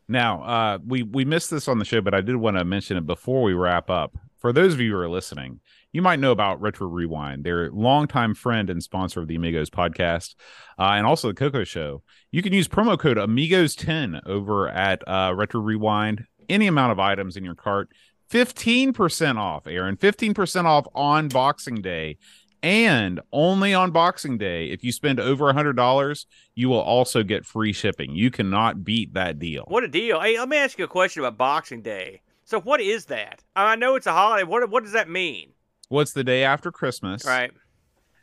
[0.08, 2.96] Now, uh, we we missed this on the show, but I did want to mention
[2.96, 4.16] it before we wrap up.
[4.38, 5.60] For those of you who are listening,
[5.96, 7.42] you might know about Retro Rewind.
[7.42, 10.34] They're a longtime friend and sponsor of the Amigos podcast,
[10.78, 12.02] uh, and also the Coco Show.
[12.30, 16.26] You can use promo code Amigos10 over at uh, Retro Rewind.
[16.50, 17.88] Any amount of items in your cart,
[18.28, 19.66] fifteen percent off.
[19.66, 22.18] Aaron, fifteen percent off on Boxing Day.
[22.62, 27.22] And only on Boxing Day, if you spend over a hundred dollars, you will also
[27.22, 28.14] get free shipping.
[28.14, 29.64] You cannot beat that deal.
[29.68, 30.20] What a deal!
[30.20, 32.20] Hey, let me ask you a question about Boxing Day.
[32.44, 33.42] So, what is that?
[33.56, 34.44] I know it's a holiday.
[34.44, 35.52] What what does that mean?
[35.88, 37.24] What's the day after Christmas?
[37.24, 37.52] Right.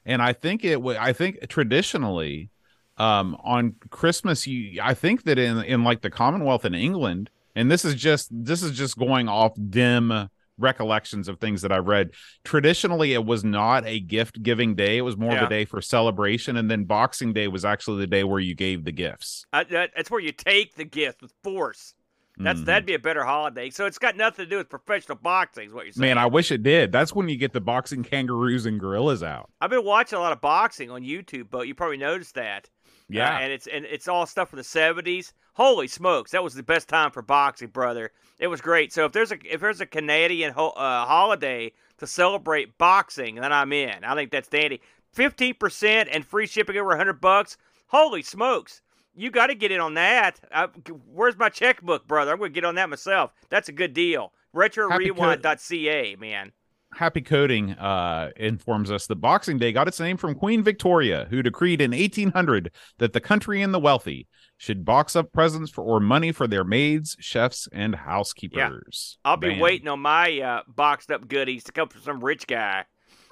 [0.05, 0.97] And I think it would.
[0.97, 2.49] I think traditionally,
[2.97, 4.81] um, on Christmas, you.
[4.81, 8.63] I think that in in like the Commonwealth in England, and this is just this
[8.63, 12.11] is just going off dim recollections of things that I've read.
[12.43, 14.97] Traditionally, it was not a gift giving day.
[14.97, 18.07] It was more of a day for celebration, and then Boxing Day was actually the
[18.07, 19.45] day where you gave the gifts.
[19.51, 21.93] That, that's where you take the gift with force.
[22.37, 22.65] That's Mhm.
[22.65, 23.69] that'd be a better holiday.
[23.69, 25.67] So it's got nothing to do with professional boxing.
[25.67, 26.09] Is what you're saying?
[26.09, 26.91] Man, I wish it did.
[26.91, 29.49] That's when you get the boxing kangaroos and gorillas out.
[29.61, 32.69] I've been watching a lot of boxing on YouTube, but you probably noticed that.
[32.85, 33.37] Uh, Yeah.
[33.37, 35.33] and it's and it's all stuff from the seventies.
[35.55, 38.11] Holy smokes, that was the best time for boxing, brother.
[38.39, 38.91] It was great.
[38.91, 43.53] So if there's a if there's a Canadian ho- uh, holiday to celebrate boxing, then
[43.53, 44.03] I'm in.
[44.03, 44.81] I think that's dandy.
[45.11, 47.57] Fifteen percent and free shipping over hundred bucks.
[47.87, 48.81] Holy smokes,
[49.15, 50.39] you got to get in on that.
[50.51, 50.67] I,
[51.07, 52.31] where's my checkbook, brother?
[52.31, 53.31] I'm going to get on that myself.
[53.49, 54.33] That's a good deal.
[54.55, 56.51] RetroRewind.ca, man.
[56.95, 61.41] Happy Coding uh, informs us that Boxing Day got its name from Queen Victoria, who
[61.41, 65.99] decreed in 1800 that the country and the wealthy should box up presents for or
[65.99, 69.17] money for their maids, chefs, and housekeepers.
[69.25, 69.29] Yeah.
[69.29, 72.85] I'll be waiting on my uh, boxed up goodies to come from some rich guy.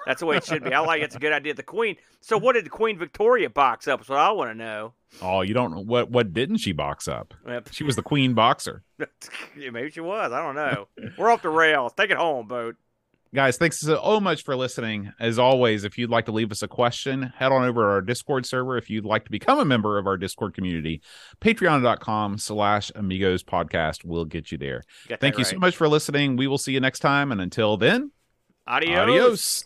[0.06, 0.74] That's the way it should be.
[0.74, 1.54] I like it's a good idea.
[1.54, 1.96] The Queen.
[2.22, 4.02] So what did the Queen Victoria box up?
[4.02, 4.94] Is what I want to know.
[5.22, 7.34] Oh, you don't know what what didn't she box up?
[7.46, 8.84] Well, She was the queen boxer.
[9.56, 10.32] Maybe she was.
[10.32, 10.88] I don't know.
[11.18, 11.94] We're off the rails.
[11.94, 12.78] Take it home, boat.
[13.34, 15.14] Guys, thanks so oh much for listening.
[15.18, 18.02] As always, if you'd like to leave us a question, head on over to our
[18.02, 18.78] Discord server.
[18.78, 21.02] If you'd like to become a member of our Discord community,
[21.40, 24.84] patreon.com slash amigos podcast will get you there.
[25.08, 26.36] Got Thank you so much for listening.
[26.36, 27.32] We will see you next time.
[27.32, 28.12] And until then,
[28.68, 28.98] Adios.
[28.98, 29.66] adios.